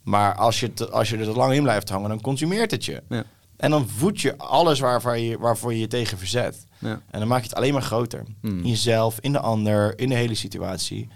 [0.01, 2.85] Maar als je, te- als je er te lang in blijft hangen, dan consumeert het
[2.85, 3.03] je.
[3.09, 3.23] Ja.
[3.57, 6.65] En dan voed je alles waarvoor je, waarvoor je je tegen verzet.
[6.79, 7.01] Ja.
[7.11, 8.23] En dan maak je het alleen maar groter.
[8.41, 8.57] Hmm.
[8.59, 11.07] In jezelf, in de ander, in de hele situatie.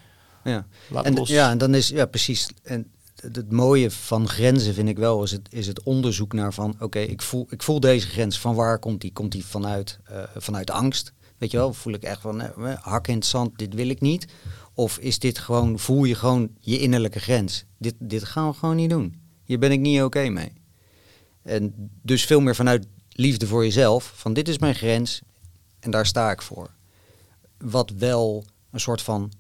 [0.44, 0.66] Ja.
[0.90, 1.30] Laat En, los.
[1.30, 2.50] ja, en dan is, ja, precies.
[2.64, 6.76] En het, mooie van grenzen vind ik wel, is het, is het onderzoek naar van,
[6.80, 8.40] oké, ik, voel, ik voel deze grens.
[8.40, 9.14] Van waar komt die?
[9.14, 11.14] Komt die vanuit, eh, vanuit angst?
[11.38, 14.02] Weet je wel, voel ik echt van, eh, hak in het zand, dit wil ik
[14.02, 14.28] niet.
[14.74, 17.66] Of is dit gewoon, voel je gewoon je innerlijke grens?
[17.78, 19.22] Dit, dit gaan we gewoon niet doen.
[19.44, 20.52] Hier ben ik niet oké mee.
[21.42, 24.12] En dus veel meer vanuit liefde voor jezelf.
[24.16, 25.22] Van dit is mijn grens
[25.80, 26.70] en daar sta ik voor.
[27.58, 29.32] Wat wel een soort van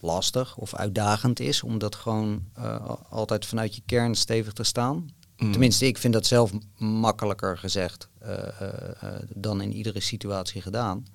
[0.00, 5.10] lastig of uitdagend is, om dat gewoon eh, altijd vanuit je kern stevig te staan.
[5.36, 5.50] Mm.
[5.50, 11.06] Tenminste, ik vind dat zelf makkelijker gezegd eh, eh, dan in iedere situatie gedaan.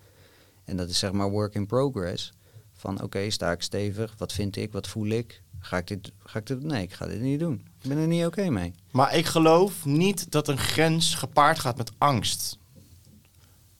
[0.63, 2.33] En dat is zeg maar work in progress.
[2.73, 4.13] Van oké, sta ik stevig?
[4.17, 4.71] Wat vind ik?
[4.71, 5.41] Wat voel ik?
[5.59, 6.11] Ga ik dit?
[6.19, 6.63] Ga ik dit?
[6.63, 7.65] Nee, ik ga dit niet doen.
[7.81, 8.73] Ik ben er niet oké mee.
[8.91, 12.57] Maar ik geloof niet dat een grens gepaard gaat met angst.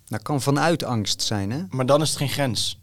[0.08, 1.64] Dat kan vanuit angst zijn, hè?
[1.70, 2.80] Maar dan is het geen grens.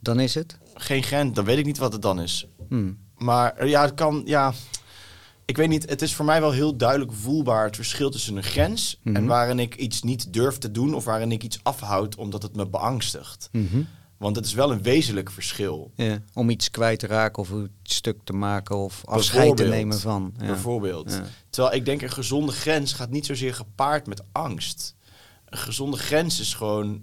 [0.00, 0.58] Dan is het.
[0.80, 2.46] Geen grens, dan weet ik niet wat het dan is.
[2.68, 2.98] Hmm.
[3.16, 4.52] Maar eh, ja, het kan, ja.
[5.44, 8.42] ik weet niet, het is voor mij wel heel duidelijk voelbaar het verschil tussen een
[8.42, 9.24] grens en Mhm.
[9.26, 12.66] waarin ik iets niet durf te doen of waarin ik iets afhoud omdat het me
[12.68, 13.48] beangstigt.
[13.52, 13.82] Mhm.
[14.16, 15.92] Want het is wel een wezenlijk verschil.
[15.94, 17.50] Ja, om iets kwijt te raken of
[17.82, 20.34] iets stuk te maken of afscheid te nemen van.
[20.38, 20.46] Ja.
[20.46, 21.10] Bijvoorbeeld.
[21.10, 21.24] Ja.
[21.50, 24.94] Terwijl ik denk een gezonde grens gaat niet zozeer gepaard met angst.
[25.44, 27.02] Een gezonde grens is gewoon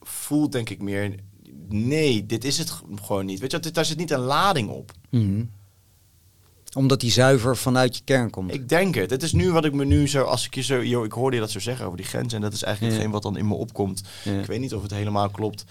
[0.00, 1.14] voelt denk ik meer
[1.68, 2.72] nee, dit is het
[3.02, 3.40] gewoon niet.
[3.40, 4.92] Weet je, daar zit niet een lading op.
[5.10, 5.44] Mhm.
[6.76, 8.54] Omdat die zuiver vanuit je kern komt.
[8.54, 9.10] Ik denk het.
[9.10, 11.36] Het is nu wat ik me nu zo, als ik je zo, yo, ik hoorde
[11.36, 12.98] je dat zo zeggen over die grens en dat is eigenlijk Ja.
[13.00, 14.02] hetgeen wat dan in me opkomt.
[14.24, 14.38] Ja.
[14.40, 15.64] Ik weet niet of het helemaal klopt.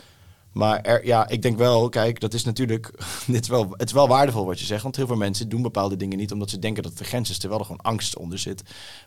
[0.51, 2.91] Maar er, ja, ik denk wel, kijk, dat is natuurlijk,
[3.27, 4.83] dit is wel, het is wel waardevol wat je zegt.
[4.83, 7.29] Want heel veel mensen doen bepaalde dingen niet omdat ze denken dat het de grens
[7.29, 8.61] is, terwijl er gewoon angst onder zit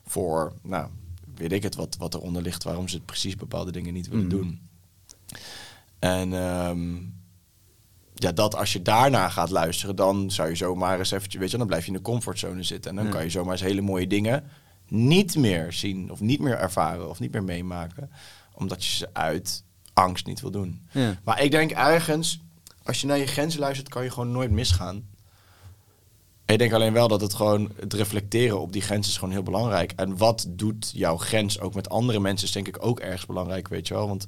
[0.07, 0.89] voor, nou,
[1.35, 4.37] weet ik het, wat, wat eronder ligt, waarom ze precies bepaalde dingen niet willen Mhm.
[4.37, 4.61] doen.
[6.03, 6.95] En ehm,
[8.15, 11.57] ja, dat als je daarna gaat luisteren, dan zou je zomaar eens eventjes, weet je,
[11.57, 12.91] dan blijf je in de comfortzone zitten.
[12.91, 14.45] En dan kan je zomaar eens hele mooie dingen
[14.89, 18.11] niet meer zien, of niet meer ervaren, of niet meer meemaken,
[18.55, 20.87] omdat je ze uit angst niet wil doen.
[20.91, 21.19] Ja.
[21.25, 22.41] Maar ik denk ergens,
[22.83, 25.09] als je naar je grenzen luistert, kan je gewoon nooit misgaan.
[26.47, 29.43] Ik denk alleen wel dat het gewoon, het reflecteren op die grens is gewoon heel
[29.43, 29.93] belangrijk.
[29.97, 33.69] En wat doet jouw grens ook met andere mensen is denk ik ook ergens belangrijk,
[33.69, 34.09] weet je wel.
[34.09, 34.27] Want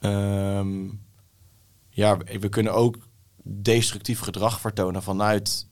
[0.00, 0.88] ehm,
[1.88, 3.08] ja, we kunnen ook
[3.42, 5.66] destructief gedrag vertonen vanuit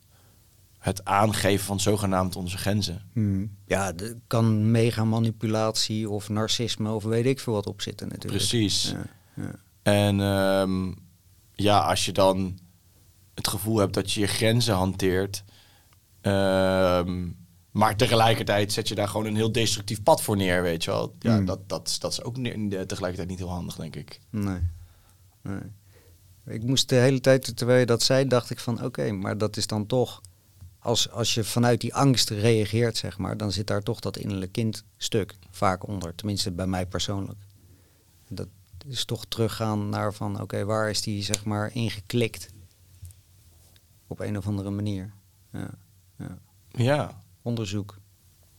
[0.79, 3.03] het aangeven van zogenaamd onze grenzen.
[3.13, 3.47] Mhm.
[3.67, 8.49] Ja, er kan mega manipulatie of narcisme of weet ik veel wat op zitten natuurlijk.
[8.49, 8.91] Precies.
[8.91, 9.55] Ja, ja.
[9.83, 10.93] En ehm,
[11.53, 12.59] ja, als je dan
[13.35, 15.45] het gevoel hebt dat je je grenzen hanteert,
[16.21, 17.29] ehm,
[17.75, 21.15] maar tegelijkertijd zet je daar gewoon een heel destructief pad voor neer, weet je wel.
[21.19, 21.45] Ja, Hmm.
[21.45, 24.21] dat, dat, is- dat is ook ne- tegelijkertijd niet heel handig, denk ik.
[24.31, 24.61] Nee.
[25.43, 25.61] nee.
[26.47, 29.57] Ik moest de hele tijd, terwijl je dat zei, dacht ik van oké, maar dat
[29.57, 30.21] is dan toch,
[30.79, 34.53] als, als je vanuit die angst reageert, zeg maar, dan zit daar toch dat innerlijk
[34.53, 36.15] kindstuk vaak onder.
[36.15, 37.39] Tenminste bij mij persoonlijk.
[38.29, 38.49] Dat
[38.87, 42.49] is toch teruggaan naar van oké, waar is die zeg maar ingeklikt?
[44.07, 45.13] Op een of andere manier.
[45.53, 45.71] Ja,
[46.19, 46.39] ja.
[46.71, 47.23] Ja.
[47.45, 47.99] Onderzoek.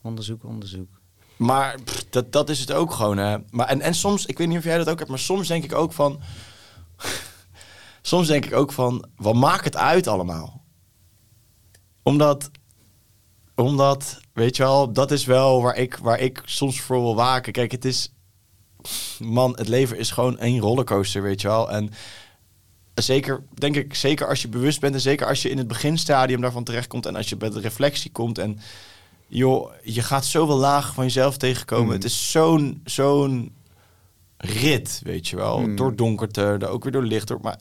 [0.02, 0.90] Onderzoek, onderzoek.
[1.36, 1.78] Maar
[2.10, 3.44] dat, dat is het ook gewoon.
[3.50, 5.64] Maar, en, en soms, ik weet niet of jij dat ook hebt, maar soms denk
[5.64, 6.22] ik ook van...
[8.02, 10.64] soms denk ik ook van, wat maakt het uit allemaal?
[12.04, 12.52] Omdat,
[13.56, 17.54] omdat, weet je wel, dat is wel waar ik, waar ik soms voor wil waken.
[17.54, 18.14] Kijk, het is...
[19.20, 21.72] Man, het leven is gewoon één rollercoaster, weet je wel.
[21.72, 21.92] En
[22.96, 24.94] zeker, denk ik, zeker als je bewust bent...
[24.94, 27.06] en zeker als je in het beginstadium daarvan terechtkomt...
[27.06, 28.60] en als je bij de reflectie komt en
[29.28, 31.86] joh, je gaat zoveel lagen van jezelf tegenkomen.
[31.86, 31.92] Mm.
[31.92, 33.56] Het is zo'n zo'n
[34.38, 35.60] rit, weet je wel.
[35.60, 35.76] Mm.
[35.76, 37.28] Door donkerte, ook weer door licht.
[37.28, 37.60] Door, maar,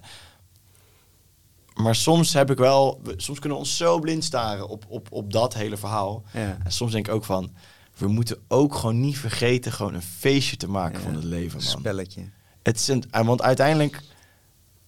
[1.74, 3.00] maar soms heb ik wel...
[3.02, 6.22] we- Soms kunnen we ons zo blind staren op, op, op dat hele verhaal.
[6.32, 6.58] Ja.
[6.64, 7.52] En soms denk ik ook van...
[7.96, 11.58] We moeten ook gewoon niet vergeten gewoon een feestje te maken Ja, van het leven,
[11.58, 11.78] een man.
[11.78, 12.20] Spelletje.
[12.62, 14.00] Het is een, want uiteindelijk,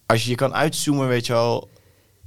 [0.07, 1.69] als je je kan uitzoomen, weet je wel...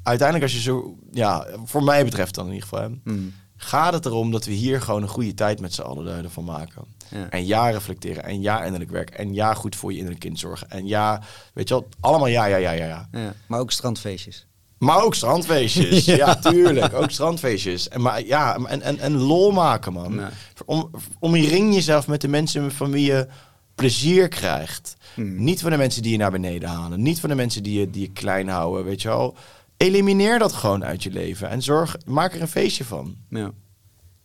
[0.03, 0.95] Uiteindelijk als je zo...
[1.11, 2.83] Ja, voor mij betreft dan in ieder geval...
[2.89, 3.33] hè, Mm.
[3.55, 6.83] gaat het erom dat we hier gewoon een goede tijd met z'n allen ervan maken.
[7.09, 7.29] Ja.
[7.29, 8.23] En ja, reflecteren.
[8.23, 9.09] En ja, innerlijk werk.
[9.09, 10.69] En ja, goed voor je innerlijk kind zorgen.
[10.69, 11.21] En ja,
[11.53, 13.07] weet je wel, allemaal ja, ja, ja, ja, ja.
[13.11, 13.33] Ja.
[13.47, 14.47] Maar ook strandfeestjes.
[14.77, 16.05] Maar ook strandfeestjes.
[16.05, 16.15] Ja.
[16.15, 16.35] ja.
[16.35, 16.93] tuurlijk.
[16.93, 17.87] Ook strandfeestjes.
[17.89, 20.21] En, maar, ja, en, en, en lol maken, man.
[20.65, 23.27] Om, omring jezelf met de mensen van wie je
[23.75, 24.95] plezier krijgt.
[25.19, 25.43] Hmm.
[25.43, 27.01] Niet van de mensen die je naar beneden halen.
[27.01, 29.35] Niet van de mensen die je, die je klein houden, weet je wel.
[29.77, 31.49] Elimineer dat gewoon uit je leven.
[31.49, 33.15] En zorg, maak er een feestje van.
[33.29, 33.51] Ja.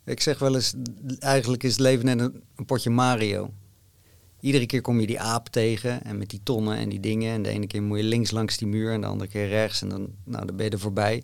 [0.05, 0.75] Ik zeg wel eens,
[1.19, 3.51] eigenlijk is het leven net een, een potje Mario.
[4.41, 7.35] Iedere keer kom je die aap tegen en met die tonnen en die dingen.
[7.35, 9.83] En de ene keer moet je links langs die muur en de andere keer rechts.
[9.83, 11.15] En dan, nou, dan ben je er voorbij.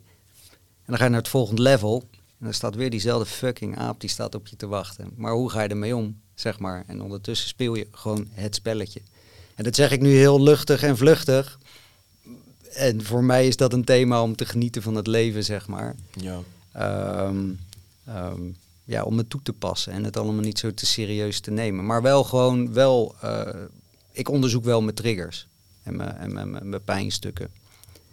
[0.51, 2.05] En dan ga je naar het volgende level.
[2.13, 5.11] En dan staat weer diezelfde fucking aap die staat op je te wachten.
[5.17, 6.85] Maar hoe ga je ermee om, zeg maar?
[6.87, 9.01] En ondertussen speel je gewoon het spelletje.
[9.61, 11.59] En dat zeg ik nu heel luchtig en vluchtig.
[12.73, 15.95] En voor mij is dat een thema om te genieten van het leven, zeg maar.
[16.11, 16.39] Ja.
[16.73, 17.49] Ehm,
[18.05, 18.41] ehm,
[18.85, 21.87] ja, om het toe te passen en het allemaal niet zo te serieus te nemen.
[21.87, 23.49] Maar wel gewoon wel, eh,
[24.13, 25.47] ik onderzoek wel mijn triggers
[25.83, 27.51] en mijn, en mijn, mijn, mijn pijnstukken.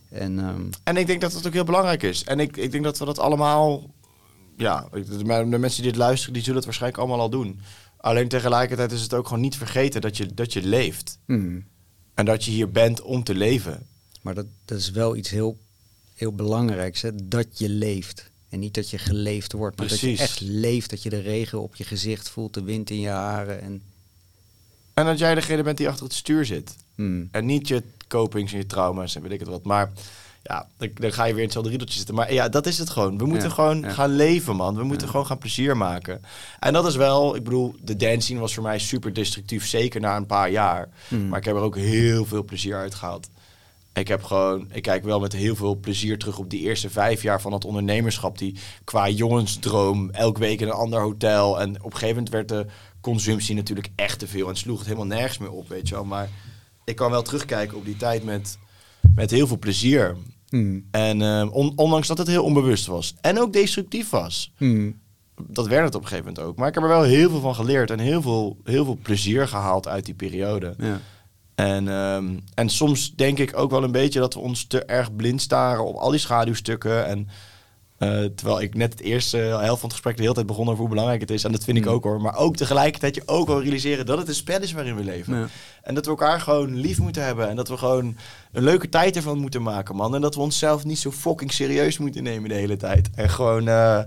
[0.10, 2.24] En ehm, En ik denk dat dat ook heel belangrijk is.
[2.24, 3.90] En ik, ik denk dat we dat allemaal...
[4.58, 7.60] Ja, de mensen die dit luisteren, die zullen het waarschijnlijk allemaal al doen.
[7.98, 11.18] Alleen tegelijkertijd is het ook gewoon niet vergeten dat je, dat je leeft.
[11.26, 11.66] hmm,
[12.14, 13.88] En dat je hier bent om te leven.
[14.22, 15.58] maar dat, dat is wel iets heel,
[16.14, 17.10] heel belangrijks, hè?
[17.28, 18.32] dat je leeft.
[18.50, 20.18] En niet dat je geleefd wordt, maar dat Precies.
[20.18, 20.90] je echt leeft.
[20.90, 23.62] Dat je de regen op je gezicht voelt, de wind in je haren.
[23.62, 23.82] En,
[24.94, 26.76] En dat jij degene bent die achter het stuur zit.
[26.96, 29.64] hmm, En niet je copings en je trauma's en weet ik het wat.
[29.64, 29.92] Maar
[30.48, 32.16] ja, dan, dan ga je weer in hetzelfde riedeltje zitten.
[32.16, 33.18] Maar ja, dat is het gewoon.
[33.18, 33.90] We moeten Ja, gewoon ja.
[33.90, 34.76] gaan leven, man.
[34.76, 35.12] We moeten Ja.
[35.12, 36.22] gewoon gaan plezier maken.
[36.60, 39.68] En dat is wel, ik bedoel, de dance scene was voor mij super destructief.
[39.68, 40.90] Zeker na een paar jaar.
[41.08, 41.28] Mm.
[41.28, 43.30] Maar ik heb er ook heel veel plezier uit gehaald.
[43.94, 47.22] Ik heb gewoon, ik kijk wel met heel veel plezier terug op die eerste vijf
[47.22, 48.38] jaar van het ondernemerschap.
[48.38, 51.60] Die qua jongensdroom, elke week in een ander hotel.
[51.62, 52.66] En op een gegeven moment werd de
[53.02, 54.50] consumptie natuurlijk echt te veel.
[54.50, 56.06] En sloeg het helemaal nergens meer op, weet je wel.
[56.06, 56.30] Maar
[56.86, 58.58] ik kan wel terugkijken op die tijd met,
[59.16, 60.16] met heel veel plezier.
[60.50, 60.88] Mm.
[60.92, 63.16] En eh, on- ondanks dat het heel onbewust was.
[63.22, 64.54] En ook destructief was.
[64.58, 65.00] Mm.
[65.48, 66.58] Dat werd het op een gegeven moment ook.
[66.58, 67.92] Maar ik heb er wel heel veel van geleerd.
[67.92, 70.76] En heel veel, heel veel plezier gehaald uit die periode.
[70.78, 71.00] Ja.
[71.56, 75.16] En, ehm, en soms denk ik ook wel een beetje dat we ons te erg
[75.16, 77.06] blind staren op al die schaduwstukken.
[77.06, 77.28] En
[77.98, 80.80] eh, terwijl ik net het eerste helft van het gesprek de hele tijd begon over
[80.80, 81.44] hoe belangrijk het is.
[81.44, 81.90] En dat vind ik Mm.
[81.92, 82.22] ook hoor.
[82.22, 85.36] Maar ook tegelijkertijd je ook wel realiseren dat het een spel is waarin we leven.
[85.38, 85.48] Ja.
[85.84, 87.50] En dat we elkaar gewoon lief moeten hebben.
[87.50, 88.18] En dat we gewoon
[88.52, 90.16] een leuke tijd ervan moeten maken, man.
[90.16, 93.10] En dat we onszelf niet zo fucking serieus moeten nemen de hele tijd.
[93.16, 93.98] En gewoon, eh,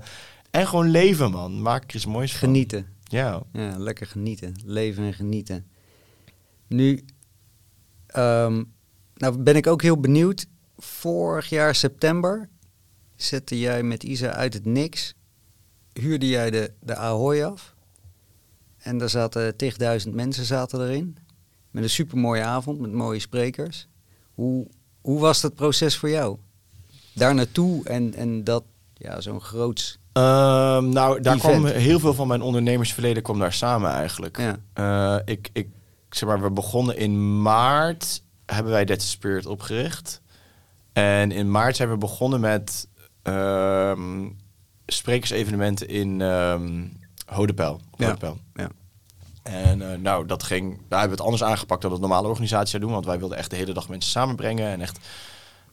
[0.51, 1.63] en gewoon leven, man.
[1.63, 2.39] Maak er iets moois van.
[2.49, 2.87] Genieten.
[3.05, 3.43] Ja.
[3.53, 4.55] Ja, lekker genieten.
[4.65, 5.67] Leven en genieten.
[6.67, 7.05] Nu,
[8.07, 8.63] ehm,
[9.15, 10.47] nou ben ik ook heel benieuwd.
[10.79, 12.49] Vorig jaar september
[13.23, 15.15] zette jij met Isa uit het niks.
[15.93, 17.75] Huurde jij de, de Ahoy af.
[18.79, 21.17] En daar zaten tigduizend mensen zaten erin.
[21.71, 23.89] Met een supermooie avond, met mooie sprekers.
[24.35, 24.67] Hoe,
[25.01, 26.39] hoe was dat proces voor jou?
[27.15, 28.65] Daar naartoe en, en dat,
[28.95, 29.99] ja, zo'n groots...
[30.13, 31.61] Ehm, nou, daar Event.
[31.61, 34.39] kwam heel veel van mijn ondernemersverleden kwam daar samen eigenlijk.
[34.39, 34.59] Ja.
[34.73, 35.69] Eh, ik, ik,
[36.11, 40.21] zeg maar, we begonnen in maart, hebben wij Dead Spirit opgericht.
[40.93, 42.89] En in maart zijn we begonnen met
[43.23, 44.29] ehm,
[44.87, 46.85] sprekersevenementen in ehm
[47.27, 47.81] Hodepel.
[47.97, 48.07] Ja.
[48.07, 48.39] Hodepel.
[48.55, 48.69] Ja.
[49.43, 52.69] En eh, nou, dat ging, daar hebben we het anders aangepakt dan het normale organisatie
[52.69, 52.93] zou doen.
[52.93, 54.69] Want wij wilden echt de hele dag mensen samenbrengen.
[54.69, 54.99] En echt,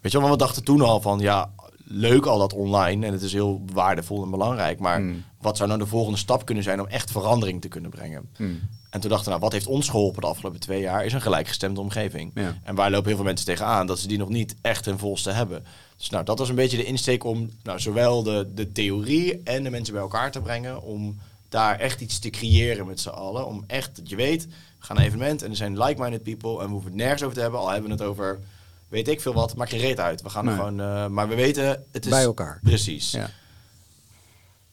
[0.01, 1.51] weet je wel, want we dachten toen al van, ja,
[1.83, 3.05] leuk al dat online.
[3.05, 4.79] En het is heel waardevol en belangrijk.
[4.79, 5.23] Maar Mm.
[5.41, 8.29] wat zou nou de volgende stap kunnen zijn om echt verandering te kunnen brengen?
[8.35, 8.59] Hmm.
[8.97, 11.05] En toen dachten we, nou, wat heeft ons geholpen de afgelopen twee jaar?
[11.05, 12.31] Is een gelijkgestemde omgeving.
[12.33, 12.57] Ja.
[12.63, 15.31] En waar lopen heel veel mensen tegenaan dat ze die nog niet echt ten volste
[15.31, 15.65] hebben.
[15.97, 19.63] Dus nou, dat was een beetje de insteek om nou, zowel de, de theorie en
[19.63, 20.81] de mensen bij elkaar te brengen.
[20.81, 21.19] Om
[21.49, 23.45] daar echt iets te creëren met z'n allen.
[23.45, 26.59] Om echt, dat je weet, we gaan naar een evenement en er zijn like-minded people.
[26.59, 27.59] En we hoeven het nergens over te hebben.
[27.59, 28.39] Al hebben we het over,
[28.87, 30.21] weet ik veel wat, maakt geen reet uit.
[30.21, 32.11] We gaan er gewoon, eh, maar we weten, het is...
[32.11, 32.59] Bij elkaar.
[32.63, 33.11] Precies.
[33.11, 33.29] Ja.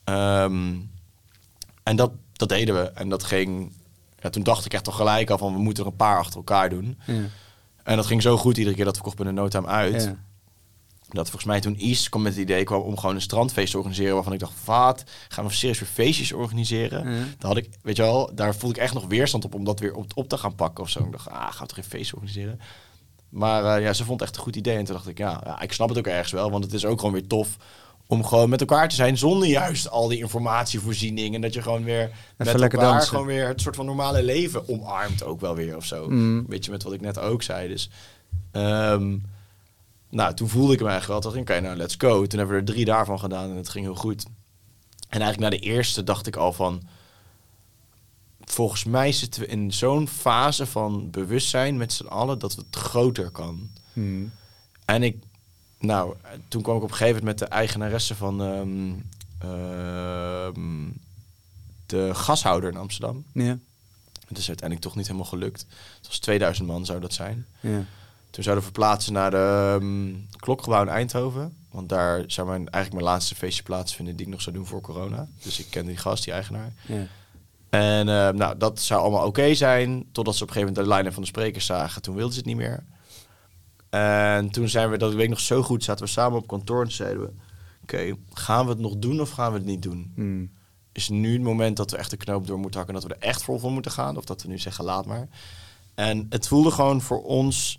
[0.05, 0.75] Ehm,
[1.83, 2.91] en dat, dat deden we.
[2.91, 3.73] En dat ging...
[4.25, 6.37] Ja, toen dacht ik echt al gelijk al van, we moeten er een paar achter
[6.37, 6.99] elkaar doen.
[7.07, 7.23] Ja.
[7.83, 10.03] En dat ging zo goed iedere keer dat verkocht binnen no time uit.
[10.03, 10.17] Ja.
[11.09, 13.77] Dat volgens mij toen Is kwam met het idee kwam om gewoon een strandfeest te
[13.77, 14.15] organiseren.
[14.15, 17.11] Waarvan ik dacht, wat, gaan we serieus weer feestjes organiseren?
[17.11, 17.19] Ja.
[17.39, 19.81] Daar had ik, weet je wel, daar voelde ik echt nog weerstand op om dat
[19.81, 21.05] weer op, op te gaan pakken of zo.
[21.05, 22.61] Ik dacht, ah, gaan we toch geen feest organiseren?
[23.29, 24.77] Maar eh, ja, ze vond het echt een goed idee.
[24.77, 26.51] En toen dacht ik, ja, ja, ik snap het ook ergens wel.
[26.51, 27.57] Want het is ook gewoon weer tof
[28.07, 31.35] om gewoon met elkaar te zijn zonder juist al die informatievoorziening.
[31.35, 33.09] En dat je gewoon weer met elkaar dansen.
[33.09, 36.09] gewoon weer het soort van normale leven omarmt ook wel weer of zo.
[36.09, 36.45] Mm.
[36.49, 37.69] Weet je, met wat ik net ook zei.
[37.69, 37.91] Dus,
[38.51, 39.17] ehm,
[40.11, 41.33] nou, toen voelde ik hem eigenlijk wel.
[41.33, 42.27] Toen dacht ik, oké, nou, let's go.
[42.27, 44.25] Toen hebben we er drie daarvan gedaan en het ging heel goed.
[45.09, 46.83] En eigenlijk na de eerste dacht ik al van...
[48.41, 52.39] Volgens mij zitten we in zo'n fase van bewustzijn met z'n allen...
[52.39, 53.71] dat het groter kan.
[53.93, 54.33] Hmm.
[54.85, 55.17] En ik,
[55.85, 56.15] nou,
[56.49, 58.93] toen kwam ik op een gegeven moment met de eigenaresse van ehm,
[59.39, 60.89] ehm,
[61.87, 63.25] de gashouder in Amsterdam.
[63.33, 63.59] Ja.
[64.29, 65.67] Het is uiteindelijk toch niet helemaal gelukt.
[65.97, 67.47] Het was 2000 man zou dat zijn.
[67.61, 67.85] Ja.
[68.31, 71.57] Toen zouden we verplaatsen naar de ehm, klokgebouw in Eindhoven.
[71.71, 74.81] Want daar zou mijn, eigenlijk mijn laatste feestje plaatsvinden die ik nog zou doen voor
[74.81, 75.29] corona.
[75.43, 76.73] Dus ik ken die gast, die eigenaar.
[76.87, 77.07] Ja.
[77.71, 78.07] En
[78.37, 80.05] nou, dat zou allemaal oké zijn.
[80.13, 82.03] Totdat ze op een gegeven moment de line van de sprekers zagen.
[82.03, 82.85] Toen wilden ze het niet meer.
[83.95, 86.83] En toen zijn we, dat weet ik nog zo goed, zaten we samen op kantoor
[86.85, 87.31] en zeiden we...
[87.83, 90.13] Oké, gaan we het nog doen of gaan we het niet doen?
[90.15, 90.51] Hmm.
[90.93, 92.95] Is nu het moment dat we echt de knoop door moeten hakken...
[92.97, 94.17] en dat we er echt vol voor moeten gaan?
[94.17, 95.29] Of dat we nu zeggen, laat maar.
[95.95, 97.79] En het voelde gewoon voor ons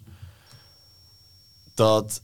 [1.73, 2.21] dat...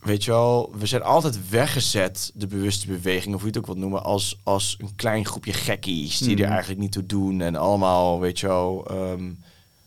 [0.00, 3.66] Weet je wel, we zijn altijd weggezet, de bewuste beweging, of hoe je het ook
[3.66, 7.40] wilt noemen, als, als een klein groepje gekkies die er eigenlijk niet toe doen.
[7.40, 9.32] En allemaal, weet je wel, ehm,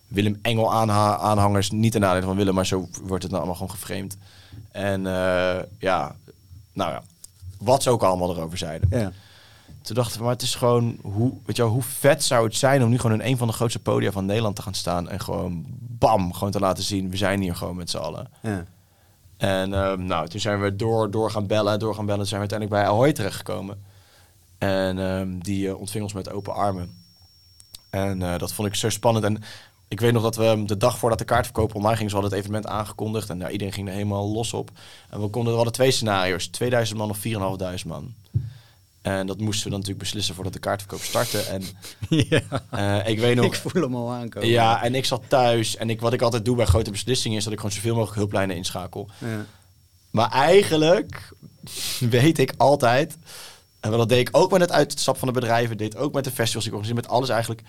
[0.09, 3.55] Willem Engel aanha- aanhangers, niet ten nadele van Willem, maar zo wordt het nou allemaal
[3.67, 4.17] gewoon geframed.
[4.71, 6.15] En eh, ja,
[6.73, 7.03] nou ja,
[7.57, 8.89] wat ze ook allemaal erover zeiden.
[8.99, 9.11] Ja.
[9.81, 12.55] Toen dachten we, maar het is gewoon, hoe, weet je wel, hoe vet zou het
[12.55, 15.09] zijn om nu gewoon in een van de grootste podia van Nederland te gaan staan
[15.09, 18.27] en gewoon bam, gewoon te laten zien, we zijn hier gewoon met z'n allen.
[18.41, 18.65] Ja.
[19.37, 22.47] En ehm, nou, toen zijn we door, door gaan bellen, door gaan bellen, zijn we
[22.49, 23.83] uiteindelijk bij Ahoy terechtgekomen.
[24.57, 26.97] En ehm, die eh, ontving ons met open armen.
[27.89, 29.25] En eh, dat vond ik zo spannend.
[29.25, 29.43] En
[29.89, 32.41] ik weet nog dat we de dag voordat de kaartverkoop online ging, ze hadden het
[32.41, 33.29] evenement aangekondigd.
[33.29, 34.71] En nou, iedereen ging er helemaal los op.
[35.09, 36.47] En we konden, we hadden twee scenario's.
[36.47, 37.17] 2000 man of
[37.81, 38.13] 4.500 man.
[39.01, 41.41] En dat moesten we dan natuurlijk beslissen voordat de kaartverkoop startte.
[41.41, 41.63] En
[42.29, 42.41] ja.
[42.69, 43.45] eh, ik weet nog...
[43.45, 44.49] Ik voel hem al aankomen.
[44.49, 45.75] Ja, en ik zat thuis.
[45.75, 48.17] En ik, wat ik altijd doe bij grote beslissingen is dat ik gewoon zoveel mogelijk
[48.17, 49.09] hulplijnen inschakel.
[49.17, 49.45] Ja.
[50.11, 51.33] Maar eigenlijk
[51.99, 53.17] weet ik altijd,
[53.79, 56.31] en dat deed ik ook met het uitstappen van de bedrijven, deed ook met de
[56.31, 57.61] festivals, ik organiseer met alles eigenlijk,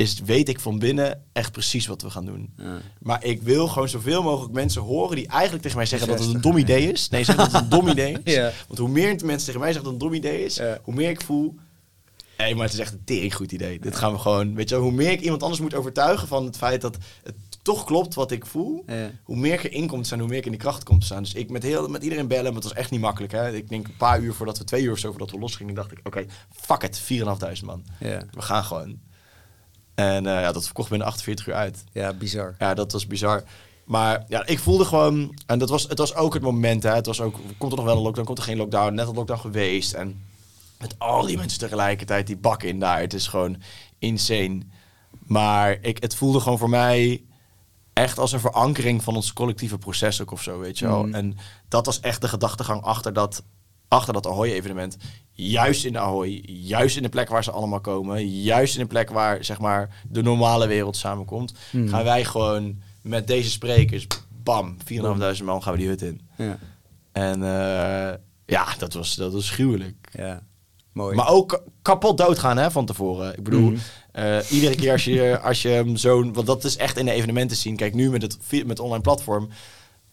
[0.00, 2.52] is weet ik van binnen echt precies wat we gaan doen.
[2.56, 2.78] Ja.
[2.98, 6.34] Maar ik wil gewoon zoveel mogelijk mensen horen die eigenlijk tegen mij zeggen dat het
[6.34, 7.08] een dom idee is.
[7.08, 8.34] Nee, zeggen dat het een dom idee is.
[8.34, 8.52] Ja.
[8.66, 10.78] Want hoe meer mensen tegen mij zeggen dat het een dom idee is, Ja.
[10.82, 11.54] hoe meer ik voel.
[12.36, 13.78] Hé, maar het is echt een tering goed idee.
[13.78, 14.54] Dit gaan we gewoon.
[14.54, 17.84] Weet je, hoe meer ik iemand anders moet overtuigen van het feit dat het toch
[17.84, 18.84] klopt wat ik voel,
[19.22, 21.06] hoe meer ik erin komt te staan, hoe meer ik in die kracht komt te
[21.06, 21.22] staan.
[21.22, 23.32] Dus ik met, heel, met iedereen bellen, maar het was echt niet makkelijk.
[23.32, 23.52] Hè?
[23.54, 25.92] Ik denk een paar uur voordat we, twee uur of zo voordat we losgingen, dacht
[25.92, 27.00] ik, oké, fuck it,
[27.58, 27.84] 4.500 man.
[27.98, 29.00] We gaan gewoon.
[30.00, 31.84] En eh, ja, dat verkocht binnen 48 uur uit.
[31.92, 32.54] ja, bizar.
[32.58, 33.42] Ja, dat was bizar.
[33.84, 36.94] Maar ja, ik voelde gewoon, en dat was, het was ook het moment, hè.
[36.94, 39.14] Het was ook, komt er nog wel een lockdown, komt er geen lockdown, net een
[39.14, 39.92] lockdown geweest.
[39.92, 40.24] En
[40.78, 43.62] met al die mensen tegelijkertijd, die bakken in daar, het is gewoon
[43.98, 44.60] insane.
[45.26, 47.22] Maar ik, het voelde gewoon voor mij
[47.92, 51.04] echt als een verankering van ons collectieve proces ook of zo, weet je wel.
[51.04, 51.14] Mm.
[51.14, 51.36] En
[51.68, 53.42] dat was echt de gedachtegang achter dat,
[53.88, 54.96] achter dat Ahoy-evenement.
[55.32, 58.86] Juist in de Ahoy, juist in de plek waar ze allemaal komen, juist in de
[58.86, 61.88] plek waar, zeg maar, de normale wereld samenkomt, Mm.
[61.88, 64.06] gaan wij gewoon met deze sprekers,
[64.42, 66.20] bam, 4.500 man gaan we die hut in.
[66.36, 66.58] Ja.
[67.12, 68.14] En eh,
[68.46, 70.08] ja, dat was, dat was gruwelijk.
[70.12, 70.42] ja.
[70.92, 71.16] Mooi.
[71.16, 73.36] Maar ook ka- kapot doodgaan hè, van tevoren.
[73.36, 73.78] Ik bedoel, Mhm.
[74.12, 76.32] eh, iedere keer als je, als je zo'n...
[76.32, 77.76] Want dat is echt in de evenementen zien.
[77.76, 79.48] Kijk, nu met het, met het online platform...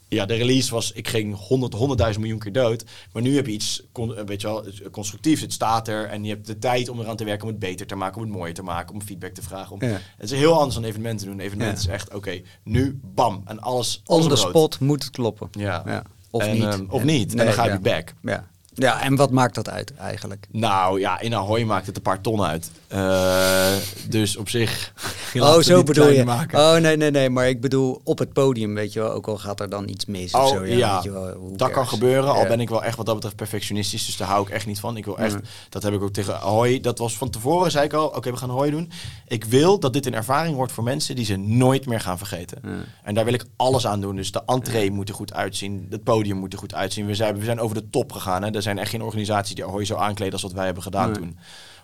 [0.09, 0.91] Ja, de release was...
[0.91, 1.75] Ik ging 100,
[2.13, 2.85] 100.000 miljoen keer dood.
[3.11, 3.83] Maar nu heb je iets
[4.25, 5.41] weet je wel, constructiefs.
[5.41, 6.05] Het staat er.
[6.05, 7.43] En je hebt de tijd om eraan te werken...
[7.43, 8.93] om het beter te maken, om het mooier te maken...
[8.95, 9.71] om feedback te vragen.
[9.73, 9.99] Om, Ja.
[10.17, 11.39] Het is heel anders dan evenementen doen.
[11.39, 11.89] Evenementen Ja.
[11.89, 13.41] is echt, oké, nu bam.
[13.45, 15.47] En alles, On the spot moet het kloppen.
[15.51, 15.83] Ja.
[15.85, 16.03] Ja.
[16.31, 16.63] Of En, niet.
[16.63, 17.05] ehm, of Ja.
[17.05, 17.31] niet.
[17.31, 18.13] en dan ga je back.
[18.21, 18.47] Ja.
[18.79, 20.47] Ja, en wat maakt dat uit eigenlijk?
[20.51, 22.71] Nou ja, in Ahoy maakt het een paar ton uit.
[22.87, 23.71] Eh,
[24.09, 24.93] dus op zich.
[25.39, 26.25] oh, zo bedoel je.
[26.25, 26.59] Maken.
[26.59, 27.29] Oh, nee, nee, nee.
[27.29, 29.11] Maar ik bedoel op het podium, weet je wel.
[29.11, 30.65] Ook al gaat er dan iets mis of Oh, zo.
[30.65, 32.33] ja, weet je wel, dat kan gebeuren.
[32.33, 34.05] Al ben ik wel echt wat dat betreft perfectionistisch.
[34.05, 34.97] Dus daar hou ik echt niet van.
[34.97, 35.35] Ik wil echt,
[35.69, 36.79] dat heb ik ook tegen Ahoy.
[36.79, 38.91] Dat was van tevoren, zei ik al, oké, we gaan Ahoy doen.
[39.27, 42.61] Ik wil dat dit een ervaring wordt voor mensen die ze nooit meer gaan vergeten.
[43.03, 44.15] En daar wil ik alles aan doen.
[44.15, 45.87] Dus de entree moet er goed uitzien.
[45.89, 47.05] Het podium moet er goed uitzien.
[47.05, 48.43] We zijn, we zijn over de top gegaan.
[48.43, 48.51] Hè.
[48.51, 51.19] Er zijn echt geen organisaties die Ahoy zo aankleden als wat wij hebben gedaan Nee.
[51.19, 51.37] toen.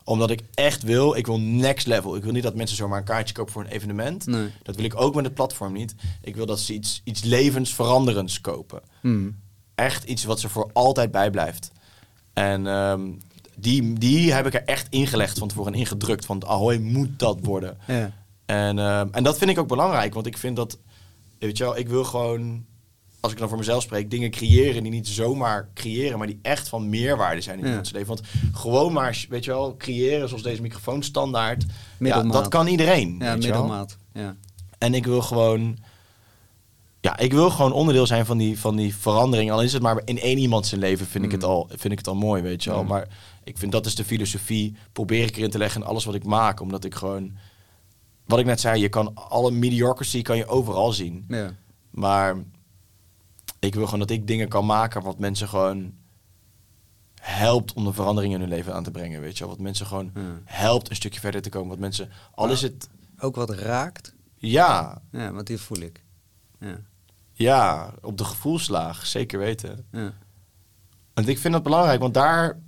[0.03, 2.15] Omdat ik echt wil, ik wil next level.
[2.15, 4.25] Ik wil niet dat mensen zomaar een kaartje kopen voor een evenement.
[4.25, 4.47] Nee.
[4.63, 5.95] Dat wil ik ook met het platform niet.
[6.21, 8.81] Ik wil dat ze iets, iets levensveranderends kopen.
[9.01, 9.35] Hmm.
[9.75, 11.71] Echt iets wat ze voor altijd bijblijft.
[12.33, 13.01] En ehm,
[13.55, 16.25] die, die heb ik er echt ingelegd van tevoren en ingedrukt.
[16.25, 17.77] Van Ahoy moet dat worden.
[17.87, 18.11] Ja.
[18.45, 20.13] En, ehm, en dat vind ik ook belangrijk.
[20.13, 20.77] Want ik vind dat,
[21.39, 22.65] weet je wel, ik wil gewoon,
[23.23, 26.69] als ik dan voor mezelf spreek, dingen creëren die niet zomaar creëren, maar die echt
[26.69, 27.69] van meerwaarde zijn in Ja.
[27.69, 28.07] iemands leven.
[28.07, 28.21] Want
[28.53, 31.65] gewoon maar, weet je wel, creëren zoals deze microfoon standaard.
[31.99, 33.15] Ja, dat kan iedereen.
[33.19, 33.97] Ja, middelmaat.
[34.13, 34.35] Ja.
[34.77, 35.77] En ik wil gewoon.
[37.01, 39.51] Ja, ik wil gewoon onderdeel zijn van die, van die verandering.
[39.51, 41.97] Al is het maar in één iemand zijn leven, vind, ik, het al, vind ik
[41.97, 42.81] het al mooi, weet je wel.
[42.81, 42.87] Mm.
[42.87, 43.07] Maar
[43.43, 44.75] ik vind dat is de filosofie.
[44.91, 46.59] Probeer ik erin te leggen in alles wat ik maak.
[46.59, 47.31] Omdat ik gewoon.
[48.25, 51.25] Wat ik net zei, je kan alle mediocrity kan je overal zien.
[51.27, 51.53] Ja.
[51.89, 52.35] Maar
[53.63, 55.93] ik wil gewoon dat ik dingen kan maken wat mensen gewoon
[57.21, 59.53] helpt om de verandering in hun leven aan te brengen, weet je wel.
[59.53, 60.11] Wat mensen gewoon
[60.43, 61.69] helpt een stukje verder te komen.
[61.69, 62.89] Wat mensen, al is het,
[63.19, 64.15] Ook wat raakt.
[64.37, 66.03] ja, Ja, want die voel ik.
[66.59, 66.77] Ja.
[67.31, 69.85] Ja, op de gevoelslaag, zeker weten.
[69.91, 70.13] Ja.
[71.13, 72.59] Want ik vind dat belangrijk, want daar,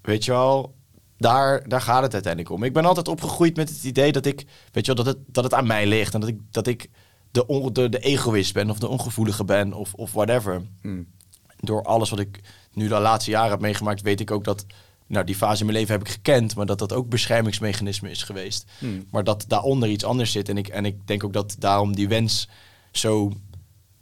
[0.00, 0.74] weet je wel,
[1.16, 2.62] daar, daar gaat het uiteindelijk om.
[2.62, 5.44] Ik ben altijd opgegroeid met het idee dat ik, weet je wel, dat het, dat
[5.44, 6.14] het aan mij ligt.
[6.14, 6.90] En dat ik, dat ik
[7.34, 10.62] de, on, de, de egoïst ben of de ongevoelige ben of, of whatever.
[10.80, 11.06] Hmm.
[11.60, 12.40] Door alles wat ik
[12.72, 14.66] nu de laatste jaren heb meegemaakt, weet ik ook dat,
[15.06, 18.22] nou die fase in mijn leven heb ik gekend, maar dat dat ook beschermingsmechanisme is
[18.22, 18.70] geweest.
[18.78, 19.06] Hmm.
[19.10, 20.48] Maar dat daaronder iets anders zit.
[20.48, 22.48] En ik, en ik denk ook dat daarom die wens
[22.92, 23.32] zo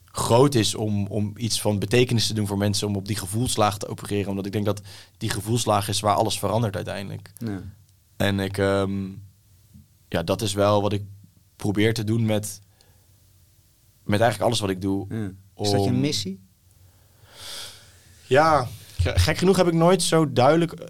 [0.05, 3.79] groot is om, om iets van betekenis te doen voor mensen, om op die gevoelslaag
[3.79, 4.31] te opereren.
[4.31, 4.81] Omdat ik denk dat
[5.17, 7.33] die gevoelslaag is waar alles verandert uiteindelijk.
[7.39, 7.63] Ja.
[8.17, 9.09] En ik, ehm,
[10.09, 11.03] ja, dat is wel wat ik
[11.57, 12.61] probeer te doen met,
[14.05, 15.07] met eigenlijk alles wat ik doe.
[15.09, 15.31] Ja.
[15.57, 16.41] Is dat je missie?
[18.27, 18.69] Ja,
[19.01, 20.89] ge- gek genoeg heb ik nooit zo duidelijk eh,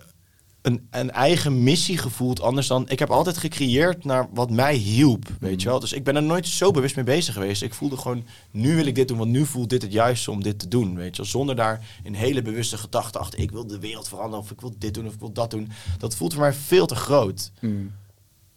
[0.63, 2.41] een, een eigen missie gevoeld.
[2.41, 5.81] Anders dan, ik heb altijd gecreëerd naar wat mij hielp, weet je wel.
[5.81, 7.63] Dus ik ben er nooit zo bewust mee bezig geweest.
[7.63, 10.43] Ik voelde gewoon, nu wil ik dit doen, want nu voelt dit het juiste om
[10.43, 11.31] dit te doen, weet je wel.
[11.31, 14.75] Zonder daar een hele bewuste gedachte achter, ik wil de wereld veranderen, of ik wil
[14.79, 15.71] dit doen, of ik wil dat doen.
[15.99, 17.53] Dat voelt voor mij veel te groot.
[17.61, 17.93] Hmm.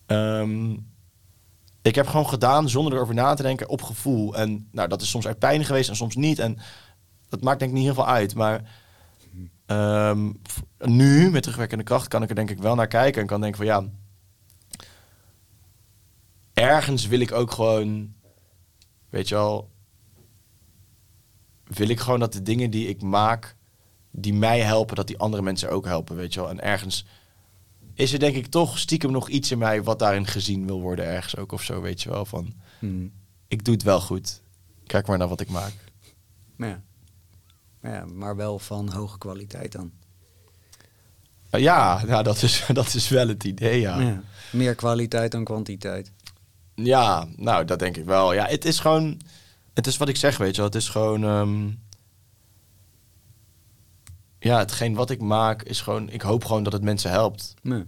[0.06, 0.76] Ehm,
[1.86, 4.36] ik heb gewoon gedaan zonder erover na te denken op gevoel.
[4.36, 6.40] En nou, dat is soms uit pijn geweest en soms niet.
[6.40, 6.58] En
[7.30, 8.36] dat maakt denk ik niet heel veel uit.
[8.36, 8.72] Maar
[9.66, 10.32] ehm,
[10.78, 13.22] nu, met terugwerkende kracht, kan ik er denk ik wel naar kijken.
[13.22, 13.84] En kan denken van ja,
[16.54, 18.14] ergens wil ik ook gewoon,
[19.10, 19.72] weet je wel,
[21.64, 23.56] wil ik gewoon dat de dingen die ik maak,
[24.12, 26.50] die mij helpen, dat die andere mensen ook helpen, weet je wel.
[26.50, 27.06] En ergens
[27.96, 31.06] is er denk ik toch stiekem nog iets in mij wat daarin gezien wil worden
[31.06, 32.26] ergens ook of zo, weet je wel.
[32.26, 33.12] Van, Hmm.
[33.48, 34.42] ik doe het wel goed.
[34.86, 35.74] Kijk maar naar wat ik maak.
[36.56, 36.82] Maar ja.
[37.82, 39.92] Ja, maar wel van hoge kwaliteit dan.
[41.52, 44.00] Uh, Ja, nou, dat, is, dat is wel het idee, ja.
[44.00, 44.08] ja.
[44.08, 44.24] Ja.
[44.52, 46.12] Meer kwaliteit dan kwantiteit.
[47.36, 48.34] nou, dat denk ik wel.
[48.34, 49.20] Ja, het is gewoon...
[49.74, 50.66] Het is wat ik zeg, weet je wel.
[50.66, 51.24] Het is gewoon...
[51.24, 51.70] ehm,
[54.46, 56.10] ja, hetgeen wat ik maak is gewoon...
[56.10, 57.54] Ik hoop gewoon dat het mensen helpt.
[57.62, 57.84] Nee.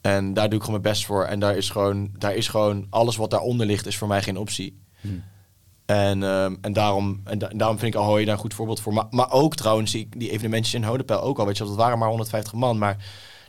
[0.00, 1.24] En daar doe ik gewoon mijn best voor.
[1.24, 2.10] En daar is gewoon...
[2.18, 4.80] Daar is gewoon alles wat daaronder ligt, is voor mij geen optie.
[5.00, 5.24] Hmm.
[5.86, 8.92] En, ehm, en, daarom, en, da- daarom vind ik Ahoy daar een goed voorbeeld voor.
[8.92, 11.46] Maar, maar ook trouwens, die, die evenementjes in Hodepel ook al.
[11.46, 12.78] Weet je, dat waren maar 150 man.
[12.78, 12.96] Maar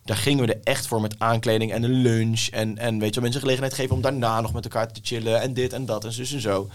[0.03, 2.47] daar gingen we er echt voor met aankleding en een lunch.
[2.47, 5.41] En, en weet je, mensen gelegenheid geven om daarna nog met elkaar te chillen.
[5.41, 6.69] En dit en dat en zus en zo.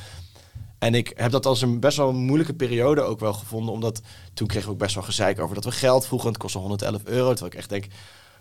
[0.84, 3.74] En ik heb dat als een best wel moeilijke periode ook wel gevonden.
[3.74, 4.00] Omdat
[4.34, 6.28] toen kregen we ook best wel gezeik over dat we geld vroegen.
[6.28, 7.30] Het kostte 111 euro.
[7.30, 7.86] Terwijl ik echt denk,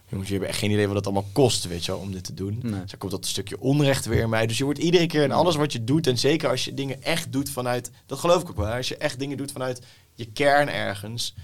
[0.09, 2.23] jongens, je hebt echt geen idee wat het allemaal kost, weet je wel, om dit
[2.23, 2.59] te doen.
[2.61, 2.81] Nee.
[2.81, 4.47] Dus komt dat stukje onrecht weer in mij.
[4.47, 7.03] Dus je wordt iedere keer in alles wat je doet, en zeker als je dingen
[7.03, 9.81] echt doet vanuit, dat geloof ik ook wel, als je echt dingen doet vanuit
[10.13, 11.35] je kern ergens,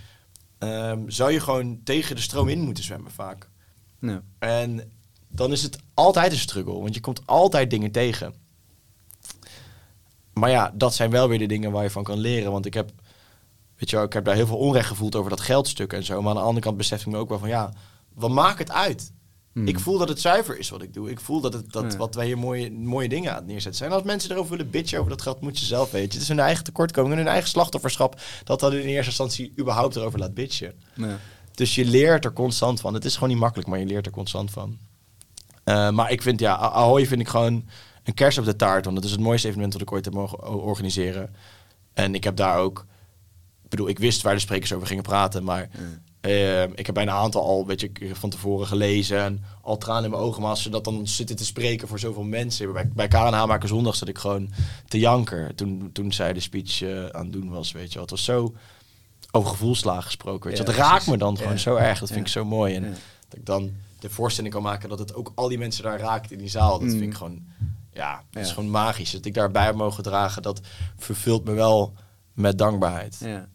[0.57, 3.49] ehm, zou je gewoon tegen de stroom in moeten zwemmen vaak.
[3.99, 4.19] Nee.
[4.39, 4.91] En
[5.27, 8.47] dan is het altijd een struggle, want je komt altijd dingen tegen.
[10.39, 12.51] Maar ja, dat zijn wel weer de dingen waar je van kan leren.
[12.51, 12.91] Want ik heb,
[13.75, 16.21] weet je wel, ik heb daar heel veel onrecht gevoeld over dat geldstuk en zo.
[16.21, 17.73] Maar aan de andere kant besef ik me ook wel van, ja,
[18.13, 19.11] wat maakt het uit?
[19.53, 19.67] Hmm.
[19.67, 21.09] Ik voel dat het zuiver is wat ik doe.
[21.09, 21.97] Ik voel dat, het, dat Ja.
[21.97, 23.91] wat wij hier mooie, mooie dingen aan het neerzetten zijn.
[23.91, 26.11] Als mensen erover willen bitchen over dat geld, moet je zelf weten.
[26.13, 28.21] Het is hun eigen tekortkoming en hun eigen slachtofferschap...
[28.43, 30.73] dat dat in eerste instantie überhaupt erover laat bitchen.
[30.95, 31.15] Nee.
[31.53, 32.93] Dus je leert er constant van.
[32.93, 34.77] Het is gewoon niet makkelijk, maar je leert er constant van.
[35.63, 37.65] Eh, maar ik vind, ja, Ahoy vind ik gewoon
[38.09, 38.83] een kers op de taart.
[38.83, 41.35] Want dat is het mooiste evenement dat ik ooit heb mogen organiseren.
[41.93, 42.85] En ik heb daar ook...
[43.63, 45.69] Ik bedoel, ik wist waar de sprekers over gingen praten, maar...
[46.21, 50.03] eh, ik heb bijna een aantal al, weet je, van tevoren gelezen en al tranen
[50.03, 50.41] in mijn ogen.
[50.41, 52.73] Maar als ze dat dan zitten te spreken voor zoveel mensen.
[52.73, 54.51] Bij, bij KNH maken zondag zat ik gewoon
[54.87, 58.01] te janker toen, toen zij de speech eh, aan het doen was, weet je wel.
[58.01, 58.53] Het was zo
[59.31, 60.63] over gevoelslagen gesproken, weet je.
[60.63, 61.57] Ja, dat raakt me dan gewoon Ja.
[61.59, 61.99] zo erg.
[61.99, 62.75] Dat vind ik zo mooi.
[62.75, 62.83] En
[63.29, 66.31] dat ik dan de voorstelling kan maken dat het ook al die mensen daar raakt
[66.31, 66.71] in die zaal.
[66.79, 66.89] Dat Mm.
[66.89, 67.45] vind ik gewoon,
[67.99, 69.11] ja, dat is gewoon magisch.
[69.11, 70.61] Dat ik daarbij heb mogen dragen, dat
[70.97, 71.93] vervult me wel
[72.33, 73.17] met dankbaarheid.
[73.19, 73.49] Ja.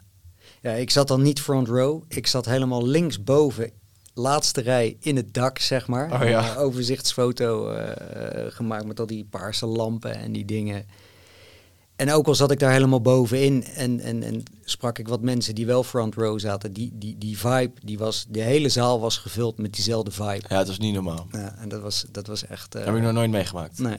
[0.61, 2.03] ja, ik zat dan niet front row.
[2.07, 3.71] Ik zat helemaal linksboven,
[4.13, 6.21] laatste rij in het dak, zeg maar.
[6.21, 6.51] Oh ja.
[6.51, 10.85] Een overzichtsfoto eh, gemaakt met al die paarse lampen en die dingen.
[11.95, 15.55] En ook al zat ik daar helemaal bovenin en, en, en sprak ik wat mensen
[15.55, 19.17] die wel front row zaten, die, die, die vibe, die was, de hele zaal was
[19.17, 20.41] gevuld met diezelfde vibe.
[20.47, 21.27] Ja, het is niet normaal.
[21.31, 22.75] Ja, en dat was, dat was echt...
[22.75, 23.79] eh, Dat heb ik nog nooit meegemaakt.
[23.79, 23.97] Nee.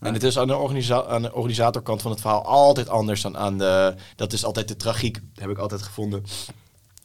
[0.00, 3.36] En het is aan de, organisa aan de organisatorkant van het verhaal altijd anders dan
[3.36, 3.94] aan de...
[4.16, 6.22] Dat is altijd de tragiek, heb ik altijd gevonden,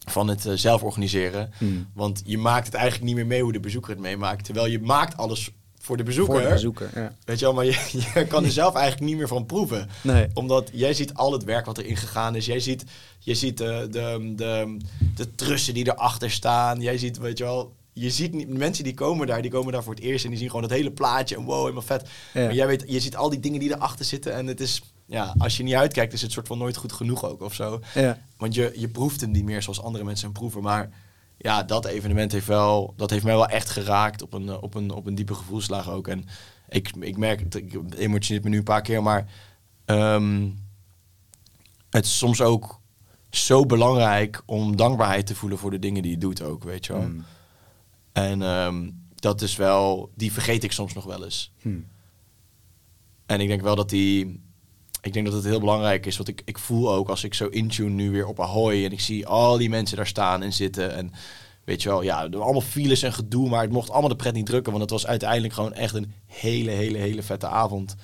[0.05, 1.51] van het eh, zelf organiseren.
[1.57, 1.87] Hmm.
[1.93, 4.45] Want je maakt het eigenlijk niet meer mee hoe de bezoeker het meemaakt.
[4.45, 5.51] Terwijl je maakt alles
[5.87, 6.33] voor de bezoeker.
[6.33, 7.13] Voor de bezoeker, ja.
[7.25, 9.89] Weet je wel, maar je, je kan er zelf eigenlijk niet meer van proeven.
[10.01, 10.27] Nee.
[10.33, 12.45] Omdat jij ziet al het werk wat erin gegaan is.
[12.45, 12.83] Jij ziet,
[13.19, 14.77] je ziet de, de, de,
[15.15, 16.81] de trussen die erachter staan.
[16.81, 17.75] Jij ziet, weet je wel...
[17.93, 20.39] Je ziet niet, mensen die komen daar, die komen daar voor het eerst en die
[20.39, 22.09] zien gewoon het hele plaatje en wow, helemaal vet.
[22.33, 22.41] Ja.
[22.43, 25.35] Maar jij weet, je ziet al die dingen die erachter zitten en het is, ja,
[25.37, 27.79] als je niet uitkijkt, is het soort van nooit goed genoeg ook of zo.
[27.93, 28.19] Ja.
[28.37, 30.61] Want je, je proeft hem niet meer zoals andere mensen hem proeven.
[30.61, 30.89] Maar
[31.37, 34.75] ja, dat evenement heeft, wel, dat heeft mij wel echt geraakt op een, eh, op
[34.75, 36.07] een, op een diepe gevoelslaag ook.
[36.07, 36.25] En
[36.69, 39.31] ik, ik merk, het, ik emotioneert me nu een paar keer, maar
[39.85, 40.49] ehm,
[41.89, 42.79] het is soms ook
[43.29, 46.93] zo belangrijk om dankbaarheid te voelen voor de dingen die je doet ook, weet je
[46.93, 47.01] wel.
[47.01, 47.25] Hmm.
[48.11, 51.53] En ehm, dat is wel, die vergeet ik soms nog wel eens.
[51.61, 51.87] Hmm.
[53.25, 54.45] En ik denk wel dat die.
[55.07, 56.17] Ik denk dat het heel belangrijk is.
[56.17, 58.85] Want ik, ik voel ook als ik zo intune nu weer op Ahoy.
[58.85, 60.95] En ik zie al die mensen daar staan en zitten.
[60.95, 61.11] En
[61.63, 63.49] weet je wel, ja, allemaal files en gedoe.
[63.49, 64.71] Maar het mocht allemaal de pret niet drukken.
[64.71, 67.95] Want het was uiteindelijk gewoon echt een hele, hele, hele vette avond.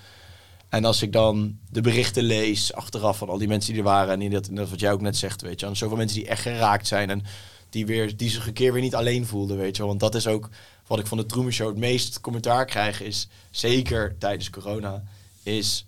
[0.69, 4.13] En als ik dan de berichten lees achteraf van al die mensen die er waren.
[4.13, 5.65] En die dat, dat wat jij ook net zegt, weet je.
[5.65, 7.09] En zoveel mensen die echt geraakt zijn.
[7.09, 7.23] En
[7.69, 9.87] die, weer, die zich een keer weer niet alleen voelden, weet je wel.
[9.87, 10.49] Want dat is ook
[10.87, 13.01] wat ik van de Truman Show het meest commentaar krijg.
[13.01, 15.03] Is zeker tijdens corona.
[15.43, 15.85] Is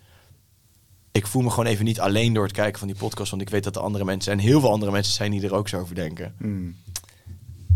[1.16, 3.30] ik voel me gewoon even niet alleen door het kijken van die podcast.
[3.30, 5.56] Want ik weet dat er andere mensen en heel veel andere mensen zijn die er
[5.56, 6.36] ook zo over denken.
[6.38, 6.76] Hmm.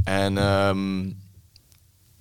[0.03, 1.11] En ehm,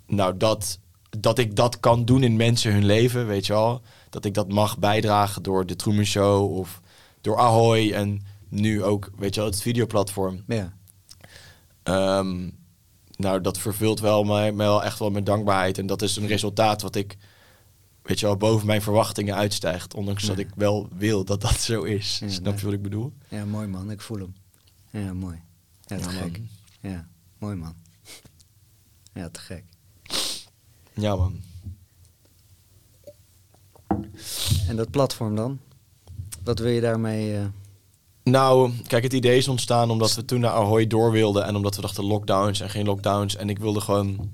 [0.07, 0.79] nou, dat,
[1.19, 3.83] dat ik dat kan doen in mensen hun leven, weet je wel.
[4.11, 6.81] Dat ik dat mag bijdragen door de Truman Show of
[7.21, 10.43] door Ahoy en nu ook, weet je wel, het videoplatform.
[10.47, 10.73] Ja.
[11.83, 12.51] Ehm,
[13.17, 15.79] nou, dat vervult wel mij, mij wel echt wel met dankbaarheid.
[15.79, 17.17] En dat is een resultaat wat ik,
[18.09, 19.95] weet je wel, boven mijn verwachtingen uitstijgt.
[19.95, 22.19] Ondanks dat ik wel wil dat dat zo is.
[22.19, 22.59] Ja, Snap nee.
[22.59, 23.13] je wat ik bedoel?
[23.29, 23.91] ja, mooi man.
[23.91, 24.35] Ik voel hem.
[24.91, 25.41] Ja, mooi.
[25.87, 26.41] Ja, te gek.
[26.81, 27.75] Ja, mooi man.
[29.13, 29.65] Ja, te gek.
[30.95, 31.41] Ja, man.
[34.69, 35.59] En dat platform dan?
[36.45, 37.37] Wat wil je daarmee...
[37.37, 37.45] eh,
[38.23, 41.45] Nou, kijk, het idee is ontstaan omdat we toen naar Ahoy door wilden.
[41.45, 43.37] En omdat we dachten lockdowns en geen lockdowns.
[43.37, 44.31] En ik wilde gewoon...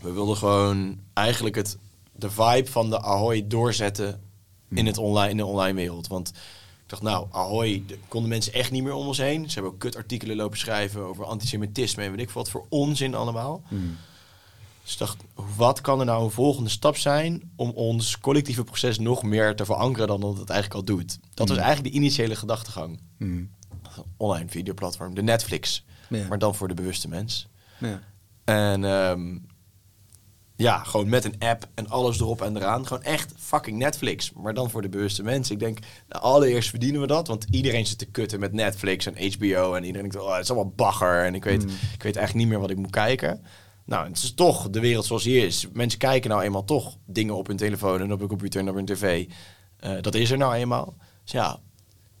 [0.00, 1.78] We wilden gewoon eigenlijk het,
[2.16, 4.20] de vibe van de Ahoy doorzetten
[4.68, 6.06] in, het online, in de online wereld.
[6.06, 9.46] Want ik dacht, nou, Ahoy, de- konden mensen echt niet meer om ons heen.
[9.48, 13.62] Ze hebben ook kutartikelen lopen schrijven over antisemitisme en weet ik wat voor onzin allemaal.
[13.68, 13.96] hmm.
[14.82, 15.16] Dus ik dacht,
[15.56, 19.64] wat kan er nou een volgende stap zijn om ons collectieve proces nog meer te
[19.64, 21.18] verankeren dan dat het eigenlijk al doet?
[21.34, 23.00] Dat was eigenlijk de initiële gedachtegang.
[23.18, 23.50] Hmm.
[24.16, 26.26] Online videoplatform, de Netflix, Ja.
[26.28, 27.46] maar dan voor de bewuste mens.
[27.78, 28.00] Ja.
[28.44, 29.38] En ehm,
[30.56, 32.86] ja, gewoon met een app en alles erop en eraan.
[32.86, 35.54] Gewoon echt fucking Netflix, maar dan voor de bewuste mensen.
[35.54, 35.78] Ik denk,
[36.08, 39.74] nou, allereerst verdienen we dat, want iedereen zit te kutten met Netflix en HBO.
[39.74, 41.68] En iedereen denkt, oh, het is allemaal bagger en ik weet, Mm.
[41.70, 43.42] ik weet eigenlijk niet meer wat ik moet kijken.
[43.86, 45.66] Nou, het is toch de wereld zoals die is.
[45.72, 48.74] Mensen kijken nou eenmaal toch dingen op hun telefoon en op hun computer en op
[48.74, 49.26] hun tv.
[49.76, 50.94] Eh, dat is er nou eenmaal.
[51.22, 51.60] Dus ja,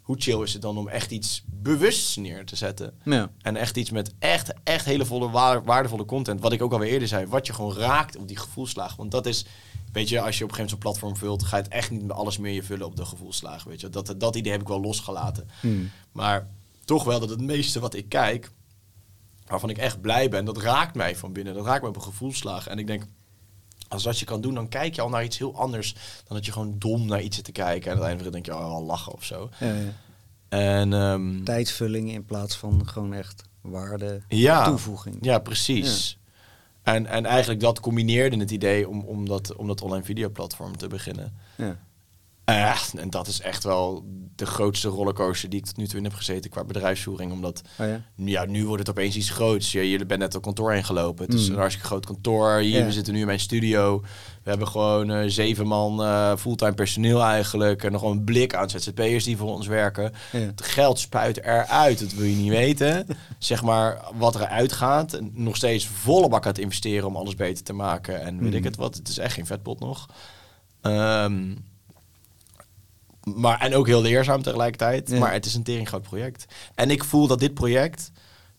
[0.04, 2.94] hoe chill is het dan om echt iets bewusts neer te zetten?
[3.04, 3.30] Ja.
[3.40, 6.40] En echt iets met echt, echt hele volle, waar- waardevolle content.
[6.40, 7.26] Wat ik ook alweer eerder zei.
[7.26, 8.96] Wat je gewoon raakt op die gevoelslagen.
[8.96, 9.46] Want dat is,
[9.92, 11.90] weet je, als je op een gegeven moment zo'n platform vult, ga je het echt
[11.90, 13.68] niet met alles meer je vullen op de gevoelslagen.
[13.68, 15.48] Weet je, dat, dat idee heb ik wel losgelaten.
[15.60, 15.90] Hmm.
[16.12, 16.48] Maar
[16.84, 18.50] toch wel dat het meeste wat ik kijk,
[19.46, 21.54] waarvan ik echt blij ben, dat raakt mij van binnen.
[21.54, 22.66] Dat raakt me op een gevoelslaag.
[22.66, 23.06] En ik denk,
[23.94, 25.92] als dat je kan doen, dan kijk je al naar iets heel anders
[26.26, 27.90] dan dat je gewoon dom naar iets zit te kijken.
[27.90, 29.50] En uiteindelijk denk je, oh, lachen of zo.
[29.60, 29.92] Ja, ja.
[30.48, 35.16] En ehm, Tijdsvulling in plaats van gewoon echt waarde ja, toevoeging.
[35.20, 36.18] Ja, precies.
[36.82, 40.86] En, en eigenlijk dat combineerde het idee om, om, dat, om dat online videoplatform te
[40.86, 41.32] beginnen.
[41.56, 41.78] Ja.
[42.44, 44.04] Eh, en dat is echt wel
[44.36, 47.32] de grootste rollercoaster die ik tot nu toe in heb gezeten qua bedrijfsvoering.
[47.32, 48.00] Omdat Oh ja?
[48.16, 49.72] ja, nu wordt het opeens iets groots.
[49.72, 51.24] Je, je bent net op kantoor heen gelopen.
[51.24, 51.52] Het is Mm.
[51.52, 52.52] een hartstikke groot kantoor.
[52.58, 52.84] Hier, Ja.
[52.84, 54.00] we zitten nu in mijn studio.
[54.42, 57.82] We hebben gewoon eh, zeven man eh, fulltime personeel eigenlijk.
[57.84, 60.12] En nog een blik aan ZZP'ers die voor ons werken.
[60.32, 60.38] Ja.
[60.38, 63.06] Het geld spuit eruit, dat wil je niet weten.
[63.38, 65.20] zeg maar wat eruit gaat.
[65.32, 68.20] Nog steeds volle bak aan het investeren om alles beter te maken.
[68.20, 68.56] En weet Mm.
[68.56, 68.94] ik het wat.
[68.94, 70.06] Het is echt geen vetpot nog.
[70.80, 71.54] Ehm,
[73.24, 75.10] maar, en ook heel leerzaam tegelijkertijd.
[75.10, 75.18] Ja.
[75.18, 76.44] Maar het is een tering groot project.
[76.74, 78.10] En ik voel dat dit project...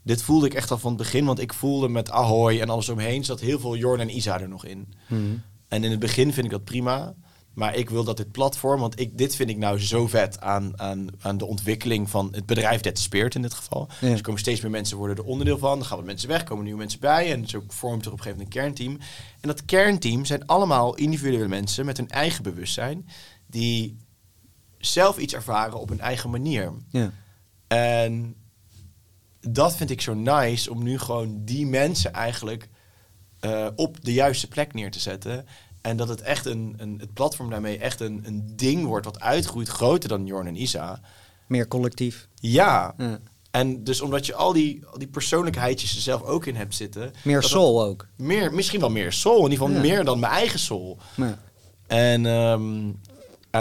[0.04, 1.26] Dit voelde ik echt al van het begin.
[1.26, 3.24] Want ik voelde met Ahoy en alles omheen...
[3.24, 4.94] zat heel veel Jorn en Isa er nog in.
[5.08, 5.42] Hmm.
[5.68, 7.16] En in het begin vind ik dat prima.
[7.56, 10.80] Maar ik wil dat dit platform, want ik, dit vind ik nou zo vet aan,
[10.80, 13.88] aan, aan de ontwikkeling van het bedrijf Dead Spirit in dit geval.
[13.90, 14.08] Ja.
[14.08, 15.78] Dus er komen steeds meer mensen worden er onderdeel van.
[15.78, 17.32] Dan gaan wat mensen weg, komen nieuwe mensen bij.
[17.32, 18.98] En zo vormt er op een gegeven moment een kernteam.
[19.42, 23.08] En dat kernteam zijn allemaal individuele mensen met hun eigen bewustzijn.
[23.48, 23.98] Die
[24.78, 26.72] zelf iets ervaren op hun eigen manier.
[26.90, 27.12] Ja.
[27.68, 28.36] En
[29.40, 32.70] dat vind ik zo nice om nu gewoon die mensen eigenlijk
[33.40, 35.46] eh, op de juiste plek neer te zetten.
[35.82, 39.20] En dat het echt een, een het platform daarmee echt een, een ding wordt wat
[39.20, 41.00] uitgroeit groter dan Jorn en Isa.
[41.48, 42.28] Meer collectief.
[42.36, 42.94] Ja.
[42.98, 43.20] Ja.
[43.52, 47.14] En dus omdat je al die, al die persoonlijkheidjes er zelf ook in hebt zitten.
[47.24, 48.08] Meer soul ook.
[48.16, 49.46] Meer, misschien wel meer soul.
[49.46, 49.88] In ieder geval Ja.
[49.90, 50.98] meer dan mijn eigen soul.
[51.16, 51.40] Ja.
[51.88, 52.92] En, ehm,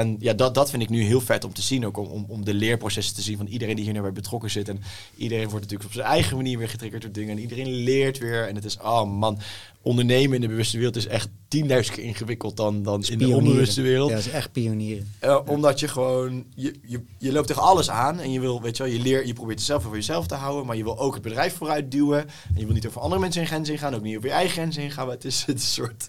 [0.00, 1.86] en ja, dat, dat vind ik nu heel vet om te zien.
[1.86, 4.50] Ook om, om, om de leerprocessen te zien van iedereen die hier nu bij betrokken
[4.50, 4.68] zit.
[4.68, 4.82] En
[5.16, 7.36] iedereen wordt natuurlijk op zijn eigen manier weer getriggerd door dingen.
[7.36, 8.48] En iedereen leert weer.
[8.48, 9.38] En het is, oh man,
[9.82, 11.34] ondernemen in de bewuste wereld is echt 10.000
[11.66, 14.10] keer ingewikkeld dan, dan in de onbewuste wereld.
[14.10, 15.12] Ja, dat is echt pionieren.
[15.18, 18.76] Eh, omdat je gewoon, je, je, je loopt tegen alles aan en je wil, weet
[18.76, 20.98] je wel, je, leer, je probeert het zelf voor jezelf te houden, maar je wil
[20.98, 22.20] ook het bedrijf vooruit duwen.
[22.22, 24.52] En je wil niet over andere mensen in grenzen ingaan, ook niet over je eigen
[24.52, 26.06] grenzen ingaan, maar het is, het is een soort,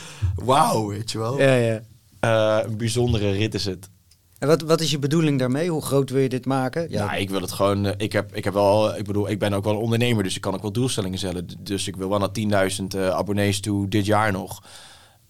[0.50, 1.40] wauw, weet je wel.
[1.40, 1.82] Ja, ja.
[2.20, 3.88] Eh, een bijzondere rit is het.
[4.38, 5.68] En wat, wat is je bedoeling daarmee?
[5.70, 6.86] Hoe groot wil je dit maken?
[6.90, 7.86] Ja, ik wil het gewoon.
[7.86, 8.96] eh, Ik heb, ik heb wel.
[8.96, 11.46] Ik bedoel, ik ben ook wel een ondernemer, dus ik kan ook wel doelstellingen stellen.
[11.60, 14.62] Dus ik wil wel naar 10.000 eh, abonnees toe dit jaar nog.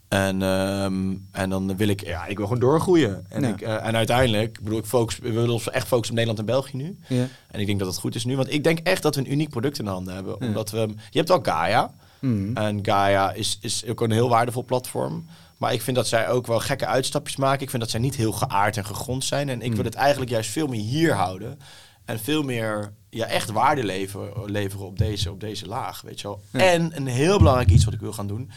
[0.08, 3.24] En, ehm, en dan wil ik, ja, ik wil gewoon doorgroeien.
[3.28, 3.48] En, Ja.
[3.48, 6.44] ik, eh, en uiteindelijk, bedoel, ik focus, we willen ons echt focussen op Nederland en
[6.54, 6.98] België nu.
[7.08, 7.26] Ja.
[7.50, 9.32] En ik denk dat het goed is nu, want ik denk echt dat we een
[9.32, 10.40] uniek product in de handen hebben.
[10.40, 10.78] Omdat we,
[11.10, 11.94] je hebt wel Gaia.
[12.18, 12.56] Mhm.
[12.56, 15.26] En Gaia is, is ook een heel waardevol platform.
[15.56, 17.62] Maar ik vind dat zij ook wel gekke uitstapjes maken.
[17.62, 19.48] Ik vind dat zij niet heel geaard en gegrond zijn.
[19.48, 19.74] En ik Mm.
[19.76, 21.58] wil het eigenlijk juist veel meer hier houden.
[22.04, 26.00] En veel meer ja, echt waarde leveren, leveren op, deze, op deze laag.
[26.00, 26.40] Weet je wel.
[26.50, 26.60] Ja.
[26.60, 28.50] En een heel belangrijk iets wat ik wil gaan doen.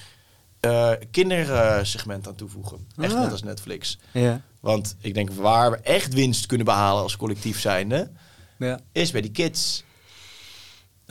[0.59, 2.87] eh kindersegment aan toevoegen.
[2.97, 3.21] Echt Ah.
[3.21, 3.97] net als Netflix.
[4.11, 4.41] Ja.
[4.59, 8.11] Want ik denk waar we echt winst kunnen behalen als collectief zijnde,
[8.57, 8.79] Ja.
[8.91, 9.83] is bij die kids.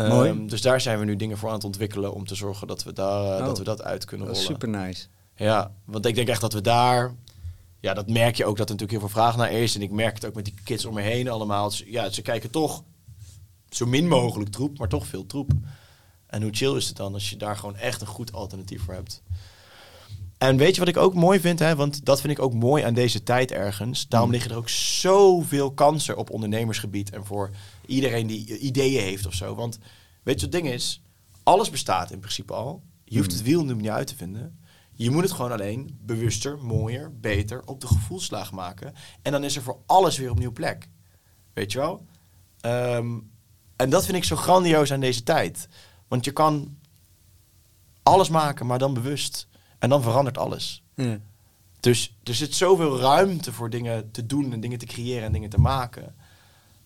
[0.09, 0.30] Mooi.
[0.30, 2.82] Ehm, dus daar zijn we nu dingen voor aan het ontwikkelen om te zorgen dat
[2.84, 3.44] we, daar, eh, Oh.
[3.46, 4.42] dat, we dat uit kunnen rollen.
[4.42, 5.07] super nice.
[5.36, 7.14] Ja, want ik denk echt dat we daar...
[7.80, 9.74] Ja, dat merk je ook dat er natuurlijk heel veel vraag naar is.
[9.74, 11.70] En ik merk het ook met die kids om me heen allemaal.
[11.84, 12.82] Ja, ze kijken toch
[13.70, 15.51] zo min mogelijk troep, maar toch veel troep.
[16.26, 18.94] En hoe chill is het dan als je daar gewoon echt een goed alternatief voor
[18.94, 19.22] hebt.
[20.38, 21.59] En weet je wat ik ook mooi vind?
[21.59, 21.76] Hè?
[21.76, 24.09] Want dat vind ik ook mooi aan deze tijd ergens.
[24.09, 24.34] Daarom Mm.
[24.34, 27.11] liggen er ook zoveel kansen op ondernemersgebied.
[27.11, 27.51] En voor
[27.91, 29.55] iedereen die ideeën heeft of zo.
[29.55, 29.78] Want
[30.22, 31.03] weet je wat het ding is?
[31.43, 32.82] Alles bestaat in principe al.
[33.05, 34.59] Je hoeft het wiel nu niet uit te vinden.
[34.93, 38.95] Je moet het gewoon alleen bewuster, mooier, beter op de gevoelslaag maken.
[39.22, 40.88] En dan is er voor alles weer opnieuw plek.
[41.53, 42.07] Weet je wel?
[42.61, 43.18] Ehm,
[43.76, 45.68] en dat vind ik zo grandioos aan deze tijd.
[46.09, 46.76] Want je kan
[48.03, 49.49] alles maken, maar dan bewust.
[49.78, 50.82] En dan verandert alles.
[50.95, 51.18] Ja.
[51.80, 55.51] Dus er zit zoveel ruimte voor dingen te doen en dingen te creëren en dingen
[55.51, 56.14] te maken.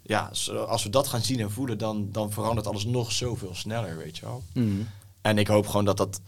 [0.07, 0.31] Ja,
[0.67, 4.17] als we dat gaan zien en voelen, dan, dan verandert alles nog zoveel sneller, weet
[4.17, 4.43] je wel.
[4.53, 4.89] Mm.
[5.21, 6.21] En ik hoop gewoon dat dat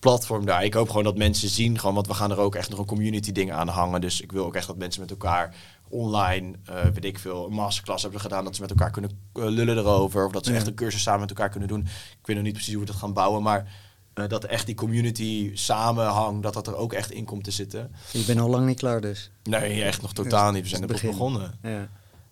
[0.00, 2.70] platform daar, ik hoop gewoon dat mensen zien, gewoon, want we gaan er ook echt
[2.70, 4.00] nog een community ding aan hangen.
[4.00, 5.54] Dus ik wil ook echt dat mensen met elkaar
[5.88, 9.44] online, eh, weet ik veel, een masterclass hebben gedaan, dat ze met elkaar kunnen eh,
[9.44, 10.26] lullen erover.
[10.26, 10.56] Of dat ze Ja.
[10.56, 11.80] echt een cursus samen met elkaar kunnen doen.
[12.20, 13.72] Ik weet nog niet precies hoe we dat gaan bouwen, maar
[14.14, 17.92] eh, dat echt die community samenhang, dat dat er ook echt in komt te zitten.
[18.12, 19.30] Je bent al lang niet klaar dus.
[19.42, 20.62] Nee, echt nog totaal niet.
[20.62, 21.58] We zijn er begonnen.
[21.62, 21.88] Ja.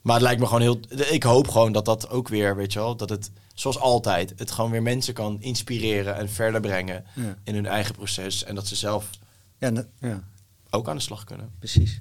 [0.06, 0.80] Maar het lijkt me gewoon heel.
[1.10, 4.50] Ik hoop gewoon dat dat ook weer, weet je wel, dat het zoals altijd, het
[4.50, 7.36] gewoon weer mensen kan inspireren en verder brengen Ja.
[7.44, 8.44] in hun eigen proces.
[8.44, 9.10] En dat ze zelf
[9.58, 10.22] Ja, ja,
[10.70, 11.50] ook aan de slag kunnen.
[11.58, 12.00] precies.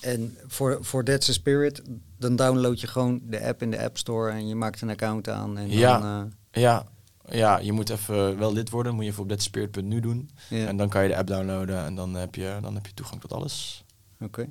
[0.00, 1.82] En voor, voor That's the Spirit,
[2.18, 5.28] dan download je gewoon de app in de App Store en je maakt een account
[5.28, 5.58] aan.
[5.58, 5.98] En Ja.
[5.98, 6.86] Dan, eh, Ja,
[7.28, 8.94] ja, je moet even wel lid worden.
[8.94, 10.30] Moet je even op thatspirit.nu doen.
[10.48, 10.66] ja.
[10.66, 13.20] En dan kan je de app downloaden en dan heb je, dan heb je toegang
[13.20, 13.84] tot alles.
[14.20, 14.48] Oké.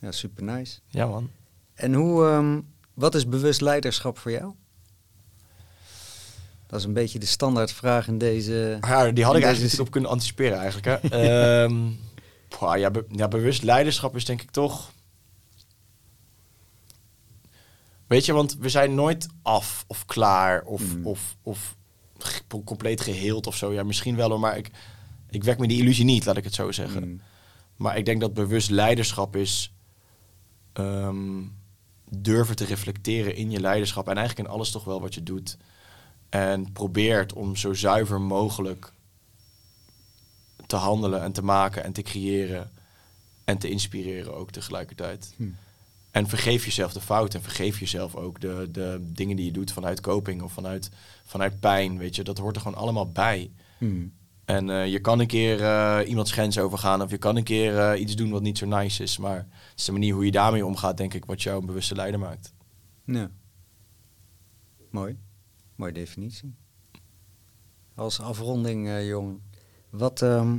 [0.00, 0.78] Ja, super nice.
[0.88, 1.30] Ja, man.
[1.76, 2.60] En hoe, ehm,
[2.94, 4.52] wat is bewust leiderschap voor jou?
[6.66, 8.78] Dat is een beetje de standaardvraag in deze.
[8.80, 10.86] Ja, die had ik eigenlijk niet op kunnen anticiperen eigenlijk.
[10.86, 11.08] Hè.
[11.64, 11.90] Ehm,
[12.78, 14.90] ja, be- ja, bewust leiderschap is denk ik toch...
[18.06, 21.06] Weet je, want we zijn nooit af of klaar of, Mm.
[21.06, 21.76] of, of
[22.64, 23.72] compleet geheeld of zo.
[23.72, 24.70] Ja, misschien wel hoor, maar ik,
[25.30, 27.08] ik wek me die illusie niet, laat ik het zo zeggen.
[27.08, 27.20] Mm.
[27.76, 29.72] Maar ik denk dat bewust leiderschap is
[30.72, 31.42] ehm,
[32.10, 35.56] durven te reflecteren in je leiderschap en eigenlijk in alles toch wel wat je doet.
[36.28, 38.92] En probeert om zo zuiver mogelijk
[40.66, 42.70] te handelen en te maken en te creëren
[43.44, 45.34] en te inspireren ook tegelijkertijd.
[45.36, 45.44] Hm.
[46.10, 49.72] En vergeef jezelf de fouten en vergeef jezelf ook de, de dingen die je doet
[49.72, 50.90] vanuit coping of vanuit,
[51.24, 51.98] vanuit pijn.
[51.98, 53.50] Weet je, dat hoort er gewoon allemaal bij.
[53.78, 54.12] Mm.
[54.46, 57.78] En eh, je kan een keer eh, iemands grens overgaan of je kan een keer
[57.78, 59.18] eh, iets doen wat niet zo nice is.
[59.18, 61.94] Maar het is de manier hoe je daarmee omgaat, denk ik, wat jou een bewuste
[61.94, 62.52] leider maakt.
[63.04, 63.30] Ja.
[64.90, 65.18] Mooi.
[65.74, 66.54] Mooie definitie.
[67.94, 69.42] Als afronding, jongen.
[69.90, 70.58] Wat, ehm,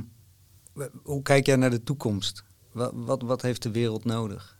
[1.02, 2.44] hoe kijk jij naar de toekomst?
[2.72, 4.58] Wat, wat, wat heeft de wereld nodig?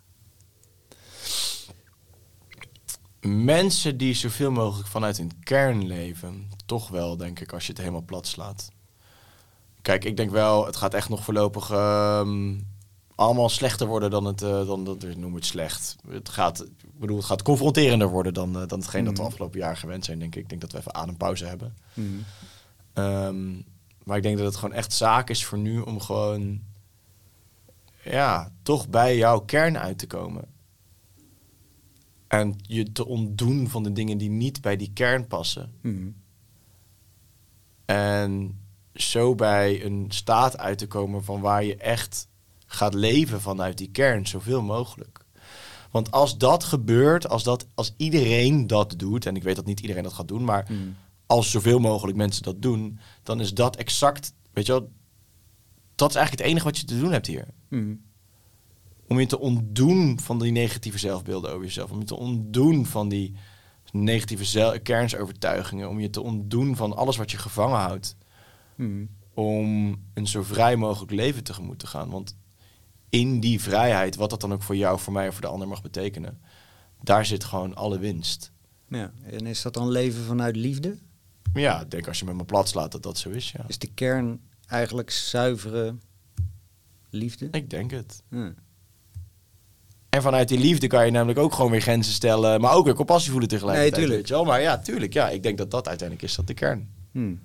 [3.20, 7.80] Mensen die zoveel mogelijk vanuit hun kern leven, toch wel, denk ik, als je het
[7.80, 8.68] helemaal plat slaat.
[9.82, 12.58] Kijk, ik denk wel, het gaat echt nog voorlopig ehm,
[13.14, 15.96] allemaal slechter worden dan het, eh, dan dat, noem het slecht.
[16.08, 19.28] Het gaat, ik bedoel, het gaat confronterender worden dan, eh, dan hetgeen dat we Mhm.
[19.28, 20.42] afgelopen jaar gewend zijn, denk ik.
[20.42, 21.74] Ik denk dat we even adempauze hebben.
[21.94, 22.24] Mm.
[22.92, 23.52] Ehm,
[24.04, 26.60] maar ik denk dat het gewoon echt zaak is voor nu om gewoon,
[28.04, 30.44] ja, toch bij jouw kern uit te komen.
[32.28, 35.72] En je te ontdoen van de dingen die niet bij die kern passen.
[35.82, 36.14] Mm.
[37.84, 38.58] En
[39.02, 42.28] zo bij een staat uit te komen van waar je echt
[42.66, 45.26] gaat leven vanuit die kern, zoveel mogelijk.
[45.90, 49.80] Want als dat gebeurt, als, dat, als iedereen dat doet, en ik weet dat niet
[49.80, 50.96] iedereen dat gaat doen, maar Mm.
[51.26, 54.90] als zoveel mogelijk mensen dat doen, dan is dat exact, weet je wel,
[55.94, 57.48] dat is eigenlijk het enige wat je te doen hebt hier.
[57.68, 58.00] Mm.
[59.08, 61.90] Om je te ontdoen van die negatieve zelfbeelden over jezelf.
[61.90, 63.34] Om je te ontdoen van die
[63.92, 65.88] negatieve zel- kernsovertuigingen.
[65.88, 68.16] Om je te ontdoen van alles wat je gevangen houdt.
[68.78, 69.08] Mm.
[69.34, 72.10] Om een zo vrij mogelijk leven tegemoet te gaan.
[72.10, 72.36] Want
[73.08, 75.68] in die vrijheid, wat dat dan ook voor jou, voor mij of voor de ander
[75.68, 76.40] mag betekenen,
[77.02, 78.52] daar zit gewoon alle winst.
[78.88, 79.12] Ja.
[79.22, 80.96] En is dat dan leven vanuit liefde?
[81.52, 83.64] Ja, ik denk als je met me plat slaat dat dat zo is, ja.
[83.66, 85.96] Is de kern eigenlijk zuivere
[87.10, 87.48] liefde?
[87.50, 88.22] Ik denk het.
[90.08, 92.94] En vanuit die liefde kan je namelijk ook gewoon weer grenzen stellen, maar ook weer
[92.94, 93.92] compassie voelen tegelijkertijd.
[93.92, 94.20] Nee, tuurlijk.
[94.20, 94.52] Weet je wel?
[94.52, 95.12] Maar ja, tuurlijk.
[95.12, 96.90] Ja, ik denk dat dat uiteindelijk is dat de kern.
[97.12, 97.40] Hmm.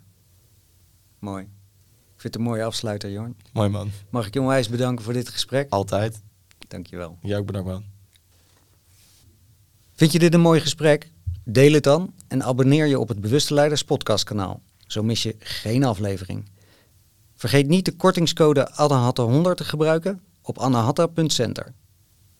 [1.24, 1.44] Mooi.
[1.44, 3.36] Ik vind het een mooie afsluiter, Jorn.
[3.54, 3.92] Mooi man.
[4.10, 5.70] Mag ik je onwijs bedanken voor dit gesprek?
[5.70, 6.22] Altijd.
[6.68, 7.18] Dankjewel.
[7.22, 7.84] Jij ook bedankt man.
[9.94, 11.12] Vind je dit een mooi gesprek?
[11.44, 14.62] Deel het dan en abonneer je op het Bewuste Leiders podcastkanaal.
[14.88, 16.50] Zo mis je geen aflevering.
[17.36, 21.74] Vergeet niet de kortingscode ANNAHATTA100 te gebruiken op annahatta.center.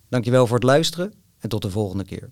[0.10, 2.32] Dankjewel voor het luisteren en tot de volgende keer.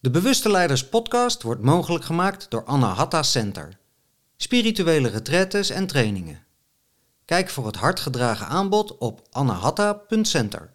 [0.00, 3.78] De Bewuste Leiders podcast wordt mogelijk gemaakt door Annahatta Center.
[4.36, 6.46] Spirituele retretes en trainingen.
[7.24, 10.72] Kijk voor het hardgedragen aanbod op annahatta.center.